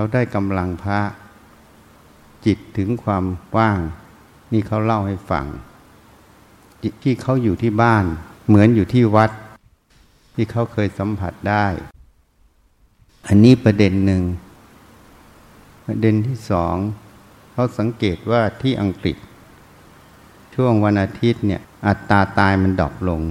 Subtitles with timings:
[0.00, 1.00] ขาได้กำลังพระ
[2.46, 3.24] จิตถึงความ
[3.56, 3.78] ว่าง
[4.52, 5.46] นี่เขาเล่าให้ฟัง
[6.82, 8.04] จิตที่เขาอยู่ที่บ้าน
[8.46, 9.30] เหมือนอยู่ที่วัด
[10.34, 11.66] ที่เขาเคยสัมผัสได้
[13.26, 14.22] อันนี้ประเด็นหนึ่ง
[15.86, 16.76] ประเด็นที่สอง
[17.52, 19.16] เขาสังเกตว่าที่อังกฤษ
[20.54, 23.22] ช่วงวันอาทิตย์เนี่ย อัตราตายมันดรอปลง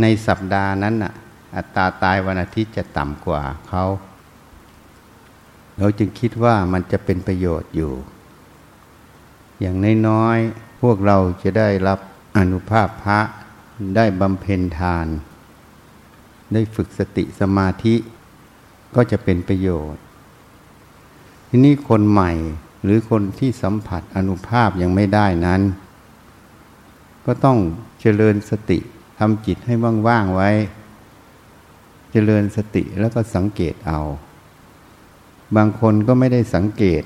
[0.00, 1.12] ในสัปดาห์นั้นน่ะ
[1.56, 3.84] อัตราตายวันอาทิตย์จะต่ำกว่าเขา
[5.78, 7.92] เราจึงคิดว่ามันจะเป็นประโยชน์อยู่
[9.60, 9.76] อย่าง
[10.08, 11.98] น้อยๆ พวกเราจะได้รับ
[12.36, 13.20] อนุภาพพระ
[13.96, 15.06] ได้บำเพ็ญทาน
[16.52, 17.94] ได้ฝึกสติสมาธิ
[18.94, 20.02] ก็จะเป็นประโยชน์
[21.48, 22.32] ทีนี้คนใหม่
[22.84, 25.62] หรือคนที่สัมผัสอนุภาพยังไม่ได้นั้น
[27.26, 27.58] ก็ต้อง
[28.00, 28.78] เจริญสติ
[29.18, 29.74] ทำจิตให้
[30.08, 30.50] ว่างๆไว้
[32.12, 34.00] เจริญสติแล้วก็สังเกตเอา
[35.56, 37.02] บางคนก็ไม่ได้สังเกต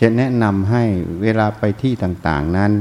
[0.00, 0.84] จะแนะนำให้
[1.22, 2.72] เวลาไปที่ต่างๆนั้น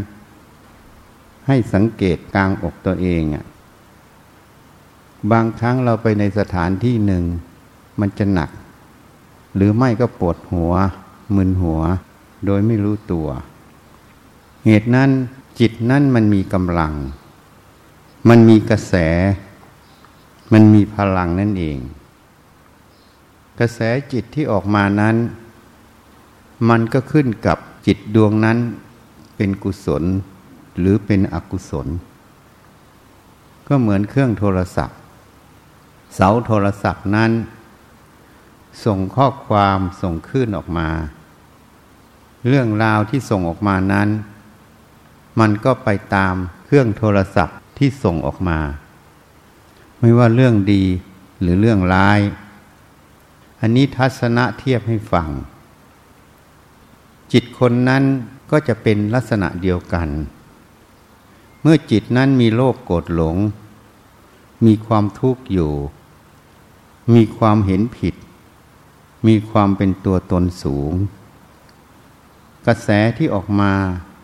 [1.48, 3.46] ให้สังเกตกลางอกตัวเองอะ
[5.32, 7.24] บางครั้งเราไปในสถานที่หนึ่ง
[8.00, 8.50] มันจะหนัก
[9.56, 10.74] หรือไม่ก็ปวดหัว
[11.36, 11.82] มึนหัว
[12.46, 13.28] โดยไม่รู้ตัว
[14.66, 15.10] เหตุนั้น
[15.60, 16.94] จิตนั้นมันมีกำลัง
[18.30, 18.94] มันมีกระแส
[20.54, 21.78] มันมีพลังนั่นเอง
[23.60, 23.80] กระแส
[24.12, 25.16] จิตที่ออกมานั้น
[26.70, 27.58] มันก็ขึ้นกับ
[27.88, 28.58] จิตดวงนั้น
[29.36, 30.04] เป็นกุศล
[30.80, 31.88] หรือเป็นอกุศล
[33.68, 34.98] ก็เหมือนเครื่องโทรศัพท์
[36.16, 37.32] เสาโทรศัพท์นั้น
[38.86, 40.90] ส่งข้อความส่งคลื่นออกมา
[42.48, 44.10] เรื่องราวที่ส่งออกมานั้น
[45.40, 48.60] มันก็ไปตามเครื่องโทรศัพท์ที่ส่งออกมา
[50.00, 50.84] ไม่ว่าเรื่องดี
[51.42, 52.20] หรือเรื่องร้าย
[53.68, 55.30] อันนี้ทัศนะเทียบให้ฟัง
[57.32, 58.04] จิตคนนั้น
[58.52, 60.10] ก็จะเป็นลักษณะเดียวกัน
[61.62, 63.38] เมื่อจิตนั้นมีโลภโกรธหลง
[64.66, 65.74] มีความทุกข์อยู่
[67.14, 68.16] มีความเห็นผิด
[69.28, 70.94] มีความเป็นตัวตนสูง
[72.68, 73.74] กระแสที่ออกมา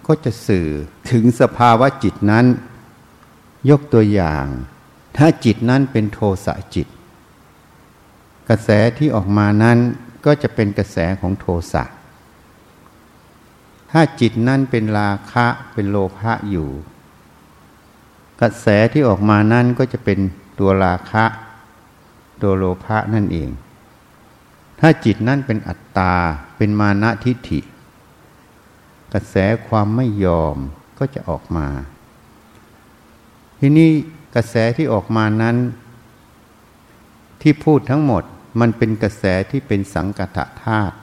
[0.08, 0.68] ก็จะสื่อ
[1.12, 2.46] ถึงสภาวะจิตนั้น
[3.69, 4.46] ยกตัวอย่าง
[5.18, 6.88] ถ้าจิตนั้นเป็นโทสะจิต
[8.50, 9.78] กระแสที่ออกมานั้น
[10.25, 11.84] ก็จะเป็นกระแสของโทสะ
[13.91, 16.69] ถ้าจิตนั้นเป็นราคะเป็นโลภะอยู่
[18.41, 20.19] กระแสที่ออกมานั้นก็จะเป็น
[20.59, 21.25] ตัวราคะ
[22.41, 23.50] ตัวโลภะนั่นเอง
[24.79, 26.16] ถ้าจิตนั้นเป็นอัตตา
[26.58, 27.59] เป็นมานะทิฏฐิ
[29.13, 29.35] กระแส
[29.68, 30.58] ความไม่ยอม
[31.00, 31.68] ก็จะออกมา
[33.59, 33.90] ทีนี้
[34.35, 35.56] กระแสที่ออกมานั้น
[37.41, 38.24] ที่พูดทั้งหมด
[38.59, 40.96] มันเป็นกระแสที่เป็นสังกัตธาตุ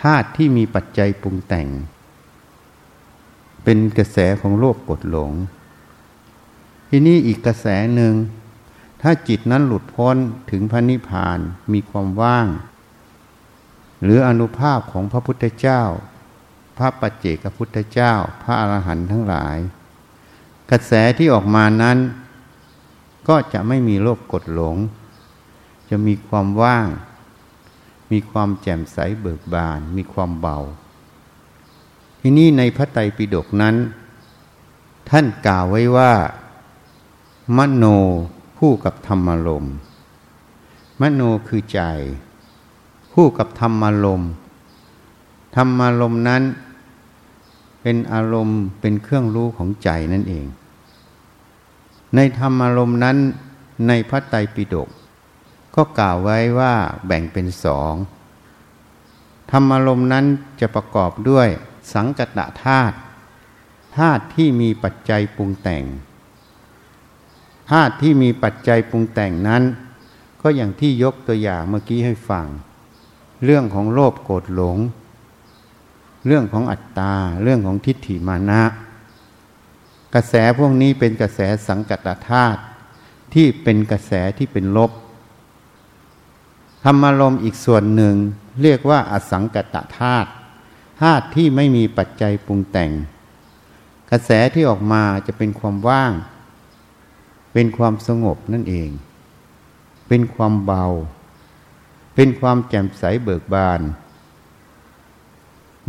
[0.00, 1.68] ธาตุที่มีปัจจัยปรุงแต่ง
[3.64, 5.32] เป็นกระแสของโลกกดหลง
[6.88, 8.14] ที่นี่อีกกระแสหนึ่ง
[9.02, 10.16] ถ้าจิตนั้นหลุดพ้น
[10.50, 11.38] ถึงพระนิพพาน
[11.72, 12.46] มีความว่าง
[14.02, 15.82] หรืออนุภาพของพระพุทธเจ้า
[16.78, 19.58] พระปัจเจกพุทธเจ้า พระอรหันต์ทั้งหลาย
[20.70, 21.98] กระแสที่ออกมานั้น
[23.28, 24.76] ก็จะไม่มีโลกกดหลง
[25.90, 26.88] จะมีความว่าง
[28.12, 30.58] มีความแจ่มใสเบิกบาน มีความเบา
[32.20, 33.76] ทีนี้ในพระไตรปิฎกนั้น
[35.10, 36.12] ท่านกล่าวไว้ว่า
[37.56, 37.84] มโน
[38.58, 39.66] คู่กับธรรมารม
[41.00, 41.80] มโนคือใจ
[43.12, 44.22] คู่กับธรรมารม
[45.56, 46.42] ธรรมารมนั้น
[47.82, 50.46] เป็นอารมณ์เป็นเครื่องรู้ของใจนั่นเอง
[52.16, 53.18] ในธรรมารมนั้น
[53.88, 54.88] ในพระไตรปิฎก
[55.74, 56.74] ก็กล่าวไว้ว่า
[57.06, 57.94] แบ่งเป็นสอง
[59.50, 60.26] ธรรมารมณ์นั้น
[60.60, 61.48] จะประกอบด้วย
[61.92, 62.96] สังกตะธาตุ
[63.96, 65.84] ธาตุที่มีปัจจัยปรุงแต่ง
[67.70, 69.62] ธาตุที่มีปัจจัยปรุงแต่งนั้น
[70.42, 72.46] ก็อย่างที่ยกตัวอย่างเมื่อกี้ให้ฟัง
[73.44, 74.78] เรื่องของโลภโกรธหลง
[76.26, 78.62] เรื่องของอัตตา เรื่องของทิฏฐิมานะ
[80.14, 82.60] กระแสพวกนี้เป็นกระแสสังกัตธาตุ
[83.34, 84.90] ที่เป็นกระแสที่เป็นลบ
[86.84, 88.14] ธรรมารมณ์อีกส่วนหนึ่ง
[88.62, 90.30] เรียกว่าอสังกัตธาตุ
[91.00, 92.90] ธาตุที่ไม่มีปัจจัยปรุงแต่ง
[94.10, 96.12] กระแสที่ออกมาจะเป็นความว่าง
[97.52, 98.90] เป็นความสงบนั่นเอง
[100.08, 100.84] เป็นความเบา
[102.14, 103.80] เป็นความแจ่มใสเบิกบาน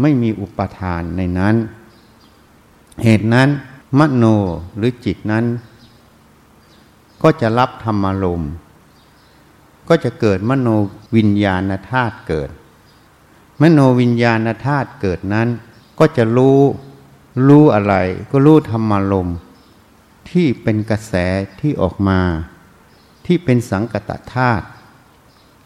[0.01, 1.55] ไม่มีอุปทานในนั้น
[3.03, 3.49] เหตุนั้น
[3.99, 4.25] มโน
[4.77, 5.45] หรือจิตนั้น
[7.23, 8.51] ก็จะรับธรรมารมณ์
[9.89, 10.67] ก็จะเกิดมโน
[11.15, 12.49] วิญญาณธาตุเกิด
[13.61, 15.47] มโนวิญญาณธาตุเกิดนั้น
[15.99, 16.59] ก็จะรู้
[17.47, 17.95] รู้อะไร
[18.31, 19.37] ก็รู้ธรรมารมณ์
[20.29, 21.13] ที่เป็นกระแส
[21.61, 22.19] ที่ออกมา
[23.25, 24.65] ที่เป็นสังกตธาตุ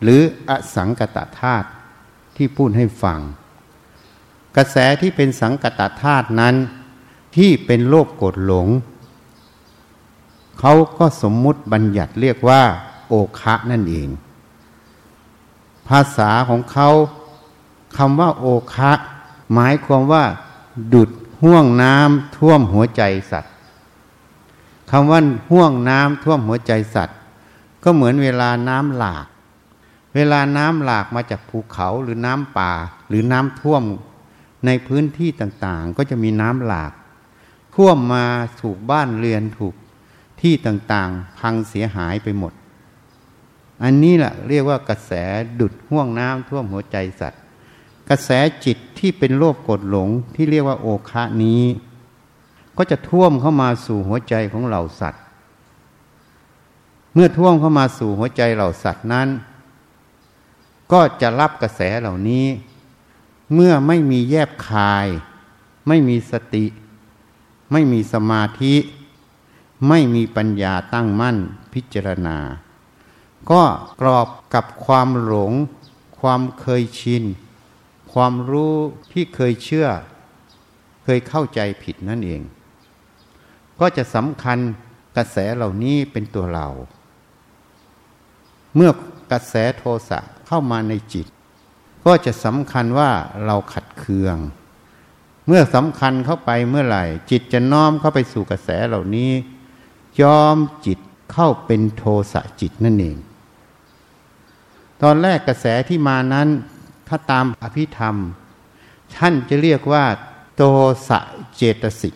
[0.01, 1.67] หรืออสังกตธาตุ
[2.35, 3.19] ที่พูดให้ฟัง
[4.57, 6.55] กระแสที่เป็นสังกตธาตุนั้น
[7.37, 8.67] ที่เป็นโลภโกรธหลง
[10.59, 12.61] เขาก็สมมุติบัญญัติเรียกว่า
[13.07, 14.09] โอคะนั่นเอง
[15.87, 16.89] ภาษาของเขา
[17.97, 18.91] คำว่าโอคะ
[19.53, 20.23] หมายความว่า
[20.93, 21.09] ดุด
[21.41, 23.01] ห่วงน้ำท่วมหัวใจ
[23.31, 23.53] สัตว์
[24.91, 25.19] คำว่า
[25.49, 27.17] ห่วงน้ำท่วมหัวใจสัตว์
[27.83, 29.25] ก็เหมือนเวลาน้ำหลาก
[30.15, 32.71] เวลาน้ำหลากมาจากภูเขาหรือน้ำป่า
[33.09, 33.83] หรือน้ำท่วม
[34.65, 36.91] ในพื้นที่ต่างๆ ก็จะมีน้ำหลาก
[37.77, 38.25] ท่วมมา
[38.61, 39.75] ถูกบ้านเรือนถูก
[40.41, 42.53] ที่ต่างๆ พังเสียหายไปหมด
[43.83, 45.11] อันนี้แหละเรียกว่ากระแส
[45.59, 47.41] ดุดห่วงน้ำท่วมหัวใจสัตว์
[48.09, 48.29] กระแส
[48.65, 51.63] จิตที่เป็นโลภกดหลงที่เรียกว่าโอคะนี้
[52.77, 55.21] ก็จะท่วมเข้ามาสู่หัวใจของเหล่าสัตว์
[57.13, 59.27] เมื่อท่วมเข้ามาสู่หัวใจเหล่าสัตว์นั้น
[60.91, 62.45] ก็จะรับกระแสเหล่านี้
[63.53, 65.07] เมื่อไม่มีแยบคาย
[65.87, 66.65] ไม่มีสติ
[67.71, 68.75] ไม่มีสมาธิ
[69.87, 71.37] ไม่มีปัญญาตั้งมั่น
[71.73, 72.37] พิจารณา
[73.51, 73.63] ก็
[74.01, 75.53] กรอบกับความหลง
[76.19, 77.23] ความเคยชิน
[78.13, 78.75] ความรู้
[79.11, 79.87] ที่เคยเชื่อ
[81.03, 82.41] เคยเข้าใจผิดนั่นเอง
[83.79, 84.57] ก็จะสำคัญ
[85.17, 86.67] กระแสเหล่านี้เป็นตัวเรา
[88.75, 88.91] เมื่อ
[89.31, 91.27] กระแสโทสะเข้ามาในจิต
[92.05, 93.11] ก็จะสำคัญว่า
[93.45, 94.37] เราขัดเคือง
[95.47, 99.31] เมื่อสำคัญเข้าไปเมื่อไหร่ จิตจะน้อมเข้าไปสู่กระแสเหล่านี้
[100.21, 100.99] ยอมจิต
[101.31, 102.03] เข้าเป็นโท
[102.33, 103.17] สะจิตนั่นเอง
[105.01, 106.47] ตอนแรกกระแสที่มานั้น
[107.07, 108.15] ถ้าตามอภิธรรม
[109.15, 110.05] ท่านจะเรียกว่า
[110.55, 110.61] โท
[111.09, 111.19] สะ
[111.55, 112.15] เจตสิก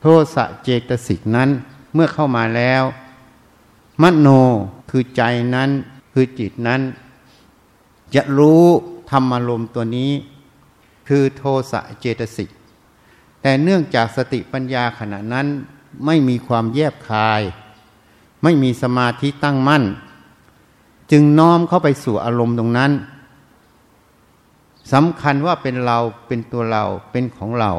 [0.00, 1.48] โทสะเจตสิกนั้น
[1.94, 2.82] เมื่อเข้ามาแล้ว
[4.02, 4.28] มโน
[4.90, 5.22] คือใจ
[5.54, 5.70] นั้น
[6.12, 6.80] คือจิตนั้น
[8.14, 8.64] จะรู้
[9.10, 10.12] ธรรมารมตัวนี้
[11.08, 12.48] คือโทสะเจตสิก
[13.42, 15.46] แต่เนื่องจากสติปัญญาขณะนั้น
[16.06, 17.42] ไม่มีความแยบคาย
[18.42, 19.84] ไม่มีสมาธิตั้งมั่น
[21.10, 22.92] จึงน้อมเข้าไปสู่อารมณ์ตรงนั้น
[24.92, 27.72] สำคัญว่าเป็นเราเป็นตัวเราเป็นของเรา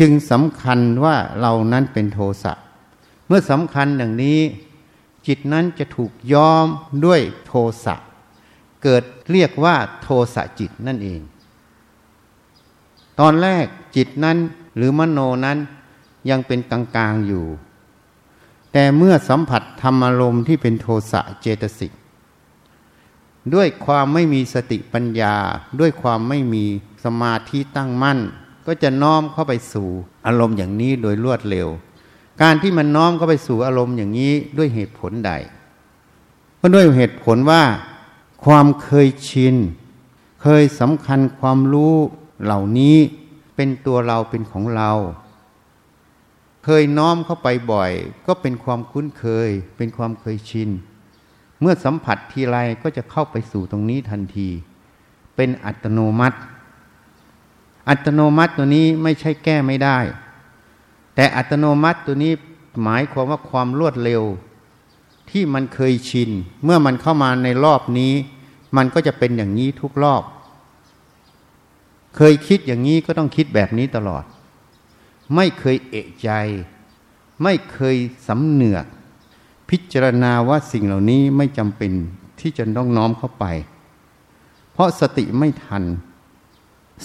[0.00, 2.52] จึงสำคัญว่าเรานั้นเป็นโทสะ
[3.26, 4.40] เมื่อสำคัญอย่างนี้
[5.26, 6.66] จิตนั้นจะถูกย้อม
[7.04, 7.52] ด้วยโท
[7.84, 7.94] สะ
[8.82, 11.20] เกิดเรียกว่าโทสะจิตนั่นเอง
[13.20, 13.66] ตอนแรก
[13.96, 14.38] จิตนั้น
[14.76, 15.58] หรือมโนนั้น
[16.30, 17.44] ยังเป็นกลางๆอยู่
[18.72, 21.92] แต่เมื่อสัมผัสธรรมอารมณ์ที่เป็นโทสะเจตสิก
[23.54, 25.34] ด้วยความไม่มีสติปัญญา
[25.80, 26.64] ด้วยความไม่มี
[27.04, 28.18] สมาธิตั้งมั่น
[28.66, 29.88] ก็จะน้อมเข้าไปสู่
[30.26, 31.68] อารมณ์อย่างนี้โดยรวดเร็ว
[32.42, 35.32] การที่มันน้อมเข้าไปสู่อารมณ์อย่างนี้ด้วยเหตุผลใด
[36.60, 37.62] ก็ด้วยเหตุผลว่า
[38.44, 39.54] ความเคยชิน
[40.42, 41.94] เคยสำคัญความรู้
[42.44, 42.96] เหล่านี้
[43.56, 44.90] เป็นตัวเราเป็นของเรา
[46.64, 47.92] เคยน้อมเข้าไปบ่อย
[48.26, 50.70] ก็เป็นความคุ้นเคย เป็นความเคยชิน
[51.60, 54.48] เมื่อสัมผัสทีไรก็จะเข้าไปสู่ตรงนี้ทันที
[55.36, 56.38] เป็นอัตโนมัติ
[57.88, 59.98] อัตโนมัติตัวนี้ไม่ใช่แก้ไม่ได้
[61.14, 62.32] แต่อัตโนมัติตัวนี้
[62.82, 64.22] หมายความว่าความรวดเร็ว
[65.30, 66.30] ที่มันเคยชิน
[66.64, 68.12] เมื่อมันเข้ามาในรอบนี้
[68.76, 70.22] มันก็จะเป็นอย่างนี้ทุกรอบ
[72.16, 74.24] เคยคิดอย่างนี้ก็ต้องคิดแบบนี้ตลอด
[75.34, 76.30] ไม่เคยเอะใจ
[77.42, 77.96] ไม่เคย
[78.28, 78.86] สำเนือก
[79.70, 81.92] พิจารณาว่าสิ่งเหล่านี้ไม่จำเป็น
[82.40, 83.44] ที่จะต้องน้อมเข้าไป
[84.72, 85.84] เพราะสติไม่ทัน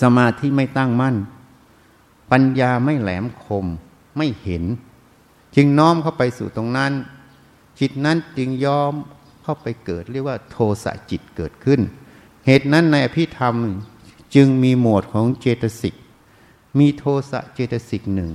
[0.01, 1.15] สมาธิไม่ตั้งมั่น
[2.31, 3.65] ปัญญาไม่แหลมคม
[4.17, 4.63] ไม่เห็น
[5.55, 6.91] จึงน้อมเข้าไปสู่ตรงนั้น
[7.79, 8.93] จิตนั้นจึงยอม
[9.43, 11.79] เข้าไปเกิด เรียกว่าโทสะจิตเกิดขึ้น
[12.45, 13.55] เหตุนั้นในอภิธรรม
[14.35, 15.95] จึงมีหมวดของเจตสิก
[16.79, 18.31] มีโทสะเจตสิกหนึ่ง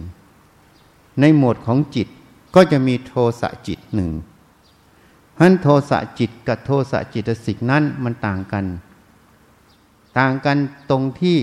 [1.20, 2.08] ในหมวดของจิต
[2.54, 4.10] ก็จะมีโทสะจิตหนึ่ง
[5.34, 8.64] เพราะโทสะจิตกับโทสะจิตสิกนั้นมันต่างกัน
[10.18, 10.56] ต่างกัน
[10.90, 11.38] ตรงที่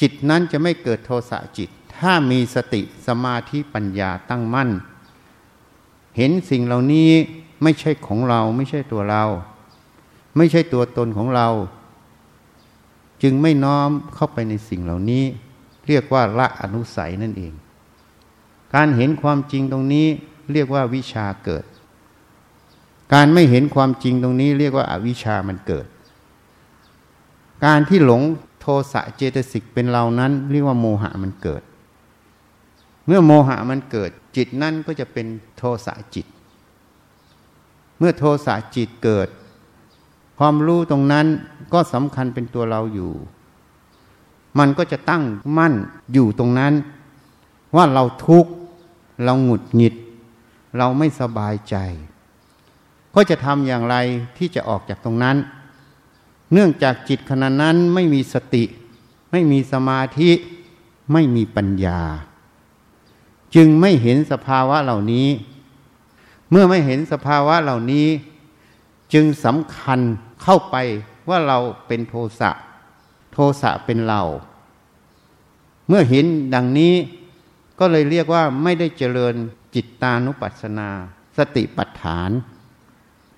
[0.00, 4.70] จิตนั้นจะไม่เกิดโทสะจิต ถ้ามีสติสมาธิปัญญาตั้งมั่น
[6.16, 7.10] เห็นสิ่งเหล่านี้
[7.62, 9.24] ไม่ใช่ของเราไม่ใช่ตัวเรา
[10.36, 11.48] ไม่ใช่ตัวตนของเรา
[13.22, 15.24] จึงไม่น้อมเข้าไปในสิ่งเหล่านี้
[15.88, 17.52] เรียกว่าละอนุสัยนั่นเอง
[18.74, 20.06] การเห็นความจริงตรงนี้
[20.52, 21.64] เรียกว่าวิชาเกิด
[23.14, 25.86] การไม่เห็นความจริงตรงนี้ เรียกว่าอาวิชามันเกิด
[27.64, 28.22] การที่หลง
[28.60, 31.62] โทสะเจตสิกเป็นเรานั้น เรียกว่าโมหะมันเกิด
[33.06, 36.26] เมื่อโมหะมันเกิด จิตนั่นก็จะเป็นโทสะจิต
[37.98, 39.28] เมื่อโทสะจิตเกิด
[40.38, 41.26] ความรู้ตรงนั้น
[41.72, 43.12] ก็สำคัญเป็นตัวเราอยู่
[44.58, 45.22] มันก็จะตั้ง
[45.58, 45.74] มั่น
[46.12, 46.72] อยู่ตรงนั้น
[47.76, 48.50] ว่าเราทุกข์
[49.24, 49.94] เราหงุดหงิด
[50.78, 51.76] เราไม่สบายใจ
[53.14, 53.96] ก็จะทำอย่างไร
[54.36, 55.36] ที่จะออกจากตรงนั้น
[56.52, 58.64] เนื่องจากจิตขณะนั้นไม่มีสติ
[59.30, 60.30] ไม่มีสมาธิ
[61.12, 62.00] ไม่มีปัญญา
[63.54, 65.28] จึงไม่เห็นสภาวะเหล่านี้
[66.50, 68.06] เมื่อไม่เห็นสภาวะเหล่านี้
[69.12, 70.00] จึงสำคัญ
[70.42, 70.76] เข้าไป
[71.28, 72.50] ว่าเราเป็นโทสะ
[73.32, 74.22] โทสะเป็นเรา
[75.88, 76.94] เมื่อเห็นดังนี้
[77.78, 79.34] ก็เลยเรียกว่าไม่ได้เจริญ
[79.74, 80.88] จิตตานุปัสสนา
[81.38, 82.30] สติปัฏฐาน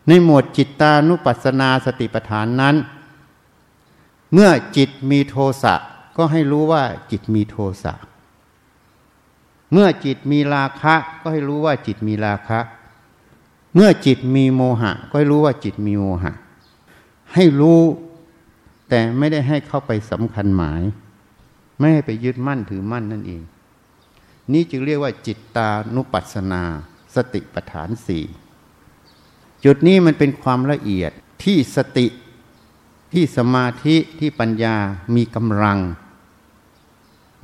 [0.09, 2.77] ในหมวดจิตตานุปัสสนาสติปัฏฐานนั้น
[4.33, 5.75] เมื่อจิตมีโทสะ
[6.17, 7.95] ก็ให้รู้ว่าจิตมีโทสะ
[9.73, 12.59] เมื่อจิตมีราคะก็ให้รู้ว่าจิตมีราคะ
[13.79, 16.33] เมื่อจิตมีโมหะ ก็รู้ว่าจิตมีโมหะ
[17.35, 17.81] ให้รู้
[18.89, 20.83] แต่ไม่ได้ให้เข้าไปสำคัญหมาย
[21.79, 23.43] ไม่ให้ไปยึดมั่นถือมั่นนั่นเอง
[24.53, 26.63] นี่จึงเรียกว่าจิตตานุปัสสนา
[27.15, 28.25] สติปัฏฐานสี่
[29.65, 31.13] จุดนี้มันเป็นความละเอียด
[31.45, 32.07] ที่สติ
[33.13, 34.77] ที่สมาธิที่ปัญญา
[35.17, 35.79] มีกำลัง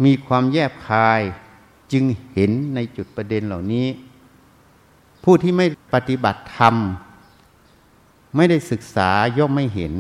[0.05, 1.21] มีความแยบคาย
[1.93, 3.87] จึงเห็นในจุดประเด็นเหล่านี้
[5.25, 6.75] ผู้ที่ไม่ปฏิบัติธรรม
[8.37, 9.93] ไม่ได้ศึกษาย่อมไม่เห็น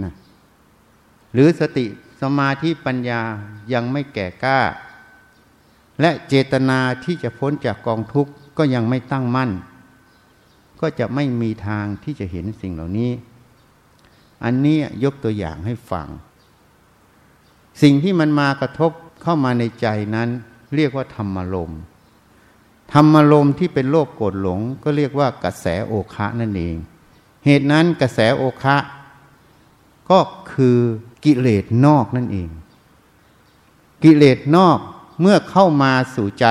[1.32, 1.86] หรือสติ
[2.22, 3.20] สมาธิปัญญา
[3.72, 4.60] ยังไม่แก่กล้า
[6.00, 9.50] และเจตนาที่จะพ้นจากกองทุกข์ก็ยังไม่ตั้งมั่น
[10.80, 13.10] ก็จะไม่มีทางที่จะเห็นสิ่งเหล่านี้
[14.44, 16.08] อันนี้ยกตัวอย่างให้ฟัง
[17.82, 20.28] สิ่งที่มันมากระทบเข้ามาในใจนั้น
[20.74, 21.72] เรียกว่าธรรมารม
[22.92, 26.76] ธรรมารมที่เป็นโลภโกรธหลง ก็เรียกว่ากระแสโอคะนั่นเอง
[27.44, 28.76] เหตุนั้นกระแสโอคะ
[30.10, 30.18] ก็
[30.52, 30.78] คือ
[31.24, 32.48] กิเลสนอกนั่นเอง
[34.02, 34.78] กิเลสนอก
[35.20, 36.46] เมื่อเข้ามาสู่ใจ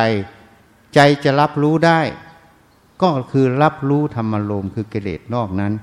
[0.95, 1.99] ใจจะรับรู้ได้
[3.01, 5.73] ก็คือรับรู้ธรรมารมคือกิเลสนอกนั้น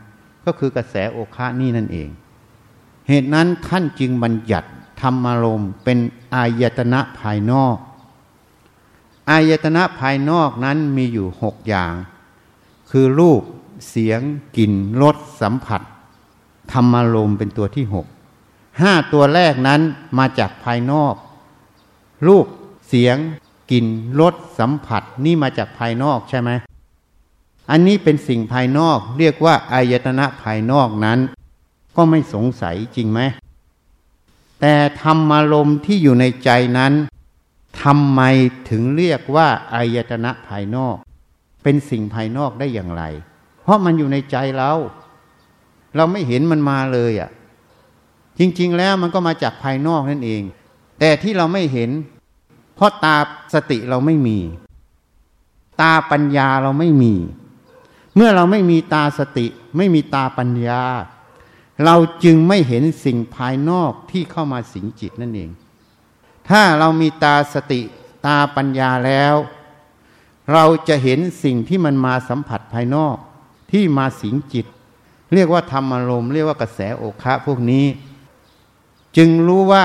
[0.44, 2.08] ก็คือกระแสโอคะนี่นั่นเอง
[3.08, 4.68] เหตุนั้นท่านจึงบัญญัติ
[5.00, 5.98] ธรรมารมเป็น
[6.34, 7.76] อายตนะภายนอก
[9.30, 11.92] อายตนะภายนอกนั้นมีอยู่หกอย่าง
[12.90, 13.42] คือรูป
[13.88, 14.20] เสียง
[14.56, 15.82] กลิ่นรสสัมผัส
[16.72, 18.06] ธรรมารมเป็นตัวที่หก
[18.80, 19.80] ห้าตัวแรกนั้น
[20.18, 21.14] มาจากภายนอก
[22.26, 22.46] รูป
[22.88, 23.16] เสียง
[23.70, 23.86] กลิ่น
[24.20, 26.50] รสสัมผัสนี่มาจากภายนอกใช่ไหม
[27.70, 31.18] อันนี้เป็นสิ่งภายนอกเรียกว่าอายตนะภายนอกนั้น
[31.96, 33.20] ก็ไม่สงสัยจริงไหม
[34.60, 36.92] แต่ธรรมารมที่อยู่ในใจนั้น
[37.82, 38.20] ทำไม
[38.70, 40.96] ถึงเรียกว่าอายตนะภายนอก
[41.62, 43.02] เป็นสิ่งภายนอกได้อย่างไร
[43.62, 44.72] เพราะมันอยู่ในใจเรา
[45.96, 47.30] เราไม่เห็นมันมาเลยอะ่ะ
[48.38, 50.42] จริง ๆ แล้วมันก็มาจากภายนอกนั่นเอง
[50.98, 51.90] แต่ที่เราไม่เห็น
[52.74, 53.16] เพราะตา
[53.54, 54.38] สติเราไม่มี
[55.80, 57.14] ตาปัญญาเราไม่มี
[58.14, 59.46] เมื่อเราไม่มีตาสติ
[59.76, 60.82] ไม่มีตาปัญญา
[61.84, 65.50] เราจึงไม่เห็นสิ่งภายนอกที่เข้ามาสิงจิตนั่นเอง
[66.50, 67.80] ถ้าเรามีตาสติ
[68.26, 69.34] ตาปัญญาแล้ว
[70.52, 73.16] เราจะเห็นสิ่งที่มันมาสัมผัสภายนอก
[73.72, 74.66] ที่มาสิงจิต
[75.32, 77.86] เรียกว่าธรรมอารมณ์เรียกว่ากระแสโอคะพวกนี้
[79.16, 79.84] จึงรู้ว่า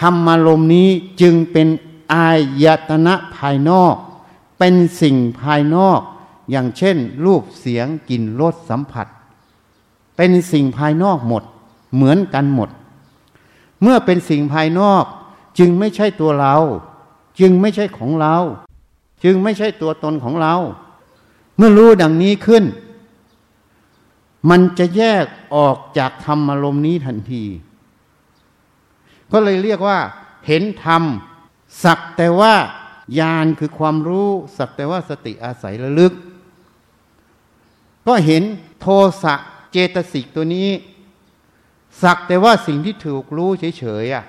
[0.00, 0.88] ธรรมอารมณ์นี้
[1.20, 1.68] จึงเป็น
[2.14, 2.28] อา
[2.64, 3.96] ยตนะภายนอก
[4.58, 6.00] เป็นสิ่งภายนอก
[6.50, 9.06] อย่างเช่น รูปเสียงกลิ่นรสสัมผัส
[10.16, 11.42] เป็นสิ่งภายนอกหมด
[11.94, 12.70] เหมือนกันหมด
[13.82, 15.04] เมื่อเป็นสิ่งภายนอก
[15.58, 16.56] จึงไม่ใช่ตัวเรา
[17.40, 18.36] จึงไม่ใช่ของเรา
[19.24, 20.54] จึงไม่ใช่ตัวตนของเรา
[21.56, 22.64] เมื่อรู้ดังนี้ขึ้น
[24.50, 27.44] มันจะแยกออกจากธรรมอารมณ์นี้ทันที
[29.32, 29.98] ก็เลยเรียกว่า
[30.46, 31.02] เห็นธรรม
[31.84, 32.54] สักแต่ว่า
[33.18, 36.12] ญาณคือความรู้ สักแต่ว่าสติอาศัยระลึก
[38.06, 38.42] ก็เห็น
[38.80, 38.86] โท
[39.22, 39.34] สะ
[39.72, 40.68] เจตสิกตัวนี้
[42.02, 44.24] สักแต่ว่าสิ่งที่ถูกรู้เฉยๆอะ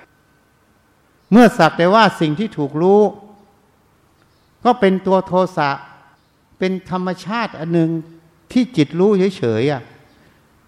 [1.34, 3.00] เมื่อสักแต่ว่าสิ่งที่ถูกรู้
[4.64, 5.70] ก็เป็นตัวโทสะ
[6.58, 7.90] เป็นธรรมชาติอันหนึ่ง
[8.52, 9.82] ที่จิตรู้เฉยๆอะ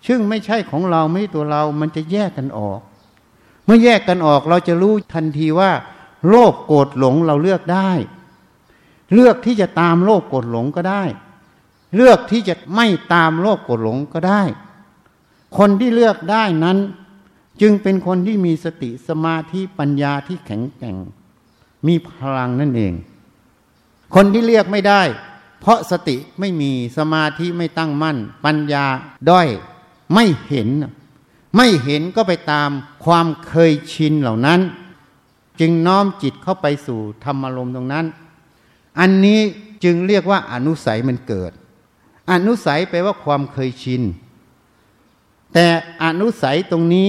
[0.07, 2.81] ซึ่งไม่ใช่ของเราไม่ตัวเรามันจะแยกกันออก
[3.65, 5.71] เมื่อแยกกันออกเราจะรู้ทันทีว่า
[6.29, 7.91] โลภโกรธหลงเราเลือกได้
[9.15, 11.03] เลือกที่จะตามโลภโกรธหลงก็ได้
[11.97, 14.43] เลือกที่จะไม่ตามโลภโกรธหลงก็ได้
[15.59, 16.79] คนที่เลือกได้นั้น
[17.61, 20.97] จึงเป็นคนที่มีสติสมาธิปัญญาที่แข็งแกร่ง
[21.87, 22.93] มีพลังนั่นเอง
[24.15, 25.03] คนที่เลือกไม่ได้
[25.61, 28.85] เพราะสติไม่มีสมาธิไม่ตั้งมั่น ปัญญา
[29.31, 29.49] ด้อย
[30.15, 30.69] ไม่เห็น
[31.57, 32.71] ไม่เห็นก็ไปตาม
[33.05, 34.61] ความเคยชินเหล่านั้น
[35.61, 38.07] จึงน้อมจิตเข้าไปสู่ธรรมารมณ์ตรงนั้น
[38.99, 39.41] อันนี้
[39.85, 41.53] จึงเรียกว่าอนุสัยมันเกิด
[42.33, 44.03] อนุสัยแปลว่าความเคยชิน
[45.55, 45.67] แต่
[46.05, 47.09] อนุสัยตรงนี้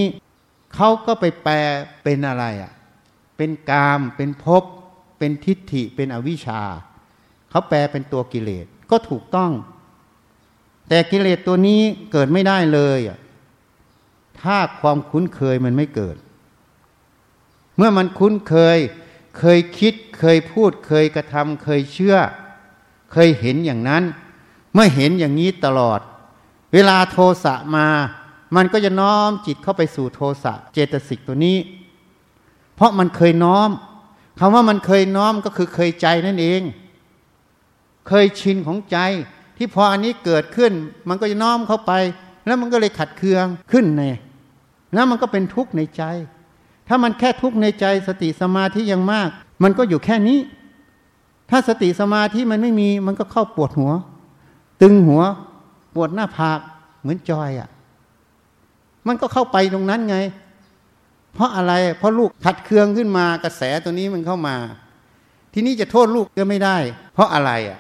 [0.74, 1.56] เขาก็ไปแปล
[2.04, 2.72] เป็นอะไรอะ
[3.38, 4.64] เป็นกาม เป็นภพ
[5.18, 6.62] เป็นทิฏฐิ เป็นอวิชชา
[7.50, 9.52] เขาแปลเป็นตัวกิเลสก็ถูกต้อง
[10.90, 11.82] แต่กิเลสตัวนี้
[12.12, 13.00] เกิดไม่ได้เลย
[14.42, 16.18] ถ้าความคุ้นเคยมันไม่เกิด
[17.78, 18.78] เมื่อมันคุ้นเคย
[19.38, 22.18] เคยคิด เคยพูด เคยกระทำเคยเชื่อ
[23.12, 24.04] เคยเห็นอย่างนั้น
[24.74, 26.00] เมื่อเห็นอย่างนี้ตลอด
[26.74, 27.88] เวลาโทสะมา
[28.56, 31.58] มันก็จะน้อมจิตเข้าไปสู่โทสะเจตสิกตัวนี้
[32.76, 33.70] เพราะมันเคยน้อม
[34.40, 36.62] คำว่ามันเคยน้อมก็คือเคยใจนั่นเอง
[38.08, 38.98] เคยชินของใจ
[39.58, 40.72] ที่พออันนี้เกิดขึ้น
[41.10, 41.92] มันก็จะน้อมเข้าไป
[42.46, 44.04] แล้วมันก็เลยขัดเคืองขึ้นใน
[44.94, 46.04] แล้วมันก็เป็นทุกข์ในใจ
[46.88, 49.30] ถ้ามันแค่ทุกข์ในใจสติสมาธิยังมาก
[49.64, 50.40] มันก็อยู่แค่นี้
[51.50, 53.92] ถ้าสติสมาธิมันไม่มี มันก็เข้าปวดหัว
[54.82, 55.24] ตึงหัว
[55.96, 56.60] ปวดหน้าผาก
[57.02, 57.70] เหมือนจอยอะ่ะ
[59.08, 60.18] มันก็เข้าไปตรงนั้นไง
[61.34, 64.56] เพราะอะไร เพราะลูกขัดเคืองขึ้นมากระแสตัวนี้มันเข้ามา
[65.54, 66.78] ทีนี้จะโทษลูกก็ไม่ได้
[67.14, 67.80] เพราะอะไรอะ่ะ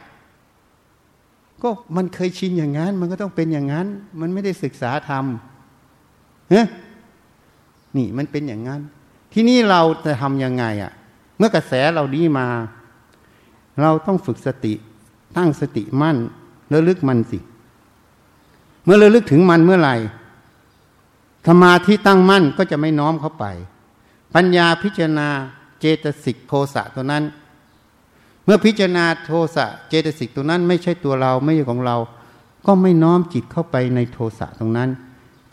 [1.63, 3.88] ก็มันเคยชินอย่างนั้น มันก็ต้องเป็นอย่างนั้น
[4.20, 5.26] มันไม่ได้ศึกษาธรรม
[6.50, 6.63] เฮ้
[7.98, 8.82] นี่มันเป็นอย่างนั้น
[9.34, 10.92] ที่นี่เราจะทำยังไงอะ่ะ
[11.38, 12.48] เมื่อกระแสเราดีมา
[13.82, 14.74] เราต้องฝึกสติ
[15.38, 16.18] ตั้งสติมั่น
[16.74, 17.40] ระลึกมันสิ
[18.84, 19.96] เมื่อระลึกถึงมันเมื่อไหร่
[21.48, 23.46] ธรรมาที่ตั้งมั่นก็จะไม่น้อมเข้าไป
[24.36, 25.30] ปัญญาพิจารณา
[25.80, 27.24] เจตสิกโทสะตัวนั้น
[28.44, 31.98] เมื่อพิจารณาโทสะเจตสิกตรงนั้น ไม่ใช่ตัวเราไม่ใช่ของเรา
[32.66, 34.90] ก็ไม่น้อมจิตเข้าไปในโทสะตรงนั้น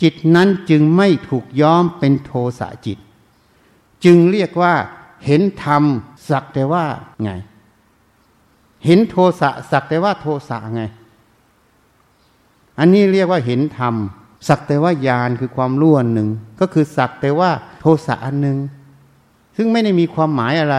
[0.03, 2.99] จิตนั้นจึงไม่ถูกย้อมเป็นโทสะจิต
[4.05, 4.75] จึงเรียกว่า
[5.27, 5.83] เห็นธรรม
[6.29, 6.85] สักแต่ว่า
[7.23, 7.31] ไง
[8.85, 10.83] เห็นโทสะสักแต่ว่าโทสะไง
[12.79, 13.95] อันนี้เรียกว่าเห็นธรรม
[14.49, 16.29] สักแต่ว่าญาณคือความล้วนหนึ่ง
[16.61, 18.59] ก็คือสักแต่ว่าโทสะอันหนึ่ง
[19.57, 20.77] ซึ่งไม่ได้มีความหมายอะไร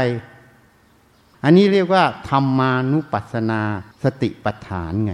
[1.43, 3.61] อันนี้เรียกว่าธรรมานุปัสสนา
[4.03, 5.13] สติปัฏฐานไง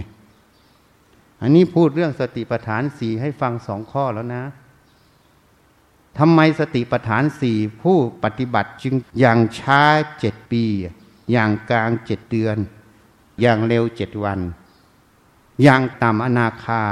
[1.42, 4.44] อันนี้พูดเรื่องสติปัฏฐานสี่ให้ฟังสองข้อแล้วนะ
[6.18, 9.82] ทำไมสติปัฏฐานสี่ผู้ปฏิบัติจึงอย่างช้า
[10.18, 10.64] เจ็ดปี
[11.32, 12.56] อย่างกลางเจ็ดเดือน
[13.40, 14.40] อย่างเร็วเจ็ดวัน
[15.62, 16.82] อย่างต่ำอนาคา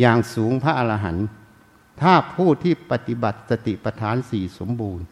[0.00, 1.26] อย่างสูงพระอรหันต์
[2.00, 5.04] ถ้าผู้ที่ปฏิบัติสติปัฏฐานสี่สมบูรณ์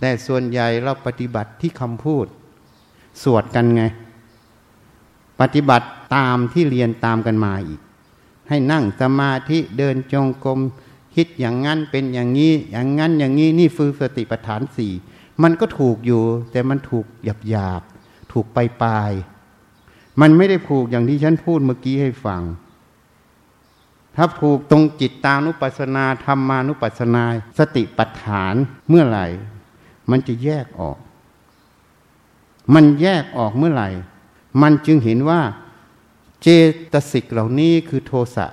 [0.00, 2.26] แต่ส่วนใหญ่เราปฏิบัติที่คำพูด
[3.22, 3.82] สวดกันไง
[5.40, 7.80] ปฏิบัติตามที่เรียนตามกันมาอีก
[8.48, 10.60] ให้นั่งสมาธิเดินจงกรม
[11.14, 14.92] คิดอย่างนั้นเป็นอย่างนี้ อย่างนั้นอย่างนี้นี่ฟือสติปัฏฐานสี่
[15.42, 17.82] มันก็ถูกอยู่ แต่มันถูกหยาบหยาบ
[18.32, 19.12] ถูกไปปลาย
[20.20, 22.42] มันไม่ได้ผูกอย่างที่ฉันพูดเมื่อกี้ให้ฟัง
[24.16, 27.24] ถ้าผูกตรงจิตตานุปัสนาธรรมานุปัสนา
[27.58, 28.54] สติปัฏฐาน
[28.88, 29.26] เมื่อไหร่
[30.10, 30.98] มันจะแยกออก
[32.74, 33.88] มันแยกออกเมื่อไหร่
[34.62, 35.40] มันจึงเห็นว่า
[36.42, 36.46] เจ
[36.92, 38.46] ตสิกเหล่านี้คือโทสะ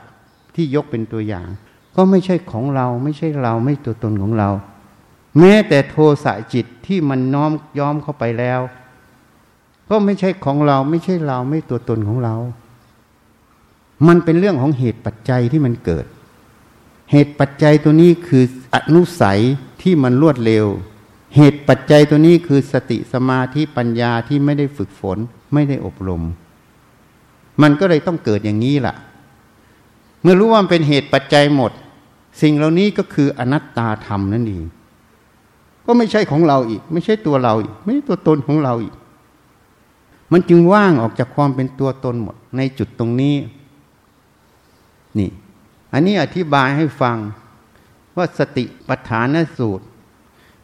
[0.55, 1.47] ที่ยกเป็นตัวอย่าง
[1.95, 4.49] ก็ไม่ใช่ของเราไม่ใช่เราไม่ตัวตนของเรา
[5.39, 8.59] แม้แต่โทสะจิตที่มันน้อมย้อมเข้าไปแล้ว
[9.89, 12.35] ก็ไม่ใช่ของเราไม่ใช่เราไม่ตัวตนของเรา
[14.07, 16.05] มันเป็นเรื่องของเหตุปัจจัยที่มันเกิด
[17.11, 18.43] เหตุปัจจัยตัวนี้คือ
[18.75, 19.41] อนุสัย
[19.81, 20.65] ที่มันรวดเร็ว
[21.35, 25.17] เหตุปัจจัยตัวนี้คือสติสมาธิปัญญาที่ไม่ได้ฝึกฝน
[25.53, 26.23] ไม่ได้อบรม
[27.61, 28.95] มันก็เลยต้องเกิดอย่างนี้ล่ะ
[30.21, 31.71] เมื่อรู้ว่ามันเป็นเหตุปัจจัยหมด
[32.41, 34.65] สิ่งเหล่านี้ก็คืออนัตตาธรรมนั่นเอง
[35.85, 38.95] ก็ไม่ใช่ของเราอีก ไม่ใช่ตัวเราอีก ไม่ใช่ตัวตนของเราอีก
[40.31, 43.35] มันจึงว่างออกจากความเป็นตัวตนหมด ในจุดตรงนี้
[45.17, 45.29] นี่
[45.93, 47.17] อันนี้อธิบายให้ฟัง
[48.15, 49.85] ว่าสติปัฏฐานสูตร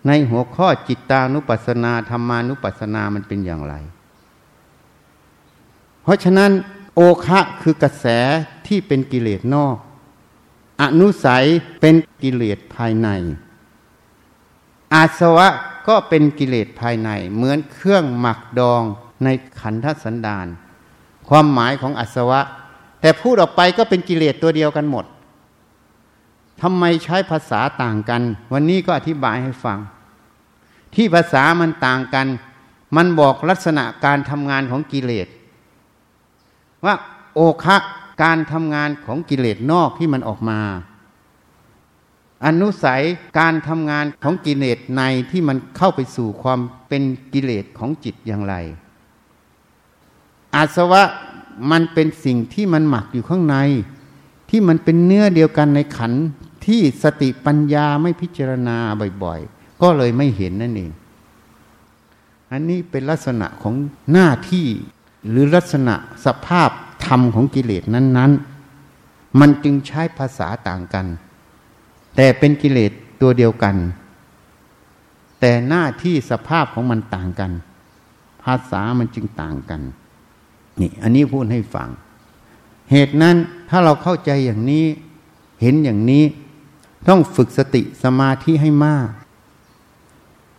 [0.08, 3.75] ในหัวข้อจิตตานุปัสสนาธรรมานุปัสสนามันเป็นอย่างไร
[6.03, 6.51] เพราะฉะนั้น
[6.95, 8.05] โอคะคือกระแส
[8.67, 9.77] ที่เป็นกิเลสนอก
[10.81, 11.45] อนุสัย
[11.81, 13.10] เป็นกิเลสภายใน
[14.93, 15.47] อาสวะ
[15.88, 18.84] ก็เป็นกิเลสภายใน เหมือนเครื่องหมักดอง
[19.23, 19.27] ใน
[19.60, 20.47] ขันธสันดาน
[21.27, 22.41] ความหมายของอาสวะ
[23.01, 25.05] แต่พูดออกไปก็เป็นกิเลสตัวเดียวกันหมด
[26.62, 28.21] ทำไมใช้ภาษาต่างกัน
[28.53, 29.79] วันนี้ก็อธิบายให้ฟัง
[30.95, 32.27] ที่ภาษามันต่างกัน
[32.95, 35.27] มันบอกลักษณะการทำงานของกิเลส
[36.86, 36.95] ว่า
[37.36, 37.77] โอคะ
[38.23, 40.60] การทำงานของกิเลสนอกที่มันออกมา
[42.45, 43.01] อนุสัย
[43.39, 47.03] การทำงานของกิเลสในที่มันเข้าไปสู่ความเป็น
[47.34, 48.55] กิเลสของจิตอย่างไร
[50.55, 51.03] อาสวะ
[51.72, 53.56] มันเป็นสิ่งที่มันหมักอยู่ข้างใน
[54.50, 56.13] ที่มันเป็นเนื้อเดียวกันในขัน
[56.65, 58.78] ที่สติปัญญาไม่พิจารณา
[59.24, 60.91] บ่อยๆ ก็เลยไม่เห็นนั่นเอง
[62.52, 63.74] อันนี้เป็นลักษณะของ
[64.12, 64.68] หน้าที่
[65.30, 66.70] หรือลักษณะสภาพ
[67.06, 68.32] ธรรมของกิเลสนั้น
[68.86, 71.06] ๆ มันจึงใช้ภาษาต่างกัน
[72.15, 72.91] แต่เป็นกิเลส
[73.22, 73.76] ตัวเดียวกัน
[75.39, 77.52] แต่หน้าที่สภาพของมันต่างกัน
[78.44, 79.82] ภาษามันจึงต่างกัน
[80.82, 81.90] นี่อันนี้พูดให้ฟัง
[82.92, 83.36] เหตุนั้น
[83.70, 84.86] ถ้าเราเข้าใจอย่างนี้
[85.62, 86.24] เห็นอย่างนี้
[87.08, 89.08] ต้องฝึกสติสมาธิให้มาก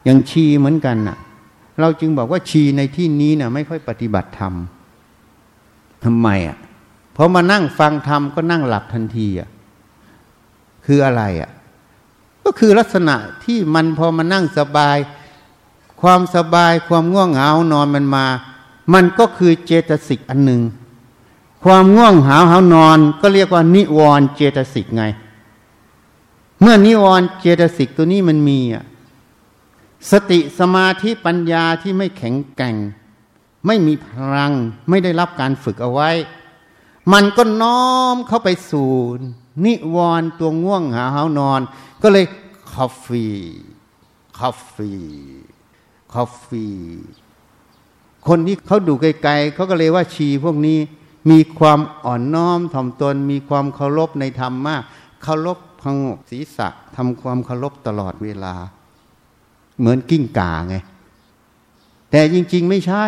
[0.05, 1.19] อย่างชีเหมือนกันน่ะ
[1.81, 4.55] เราจึงบอกว่าชีในที่นี้น่ะ ไม่ค่อยปฏิบัติธรรม
[6.05, 6.59] ทำไมอะ
[7.17, 9.49] พอมานั่งฟังธรรมก็นั่งหลับทันทีอะ
[10.85, 11.51] คืออะไรอะ
[12.45, 14.97] ก็คือลักษณะที่มันพอมานั่งสบาย
[16.03, 18.27] ความสบายความง่วงเหงานอนมันมา
[18.93, 20.63] มันก็คือเจตสิกอันหนึ่ง
[21.65, 25.05] ความง่วงหาวหานอนก็เรียกว่านิวรณ์เจตสิกไง
[26.61, 28.85] เมื่อนิวรณ์เจตสิกตัวนี้มันมีอะ
[30.11, 32.77] สติสมาธิปัญญาที่ไม่แข็งแกร่ง
[33.67, 34.53] ไม่มีพลัง
[34.89, 36.11] ไม่ได้รับการฝึกเอาไว้
[37.13, 38.91] มันก็น้อมเข้าไปสู่
[39.65, 41.61] นิวรณ์ตัวง่วงหาวหานอน
[42.03, 42.25] ก็เลย
[42.73, 46.75] coffee coffee coffee
[48.29, 50.79] คนที่เขาดูไกลๆเขาก็เลยว่าชีพวกนี้
[51.31, 54.83] มีความอ่อนน้อมถ่อมตน มีความเคารพในธรรมมาก
[55.23, 58.55] เคารพพงกศีรษะทำความเคารพตลอดเวลา
[59.79, 60.77] เหมือนกิ้งก่าไง
[62.11, 63.05] แต่จริง ๆ ไม่ใช่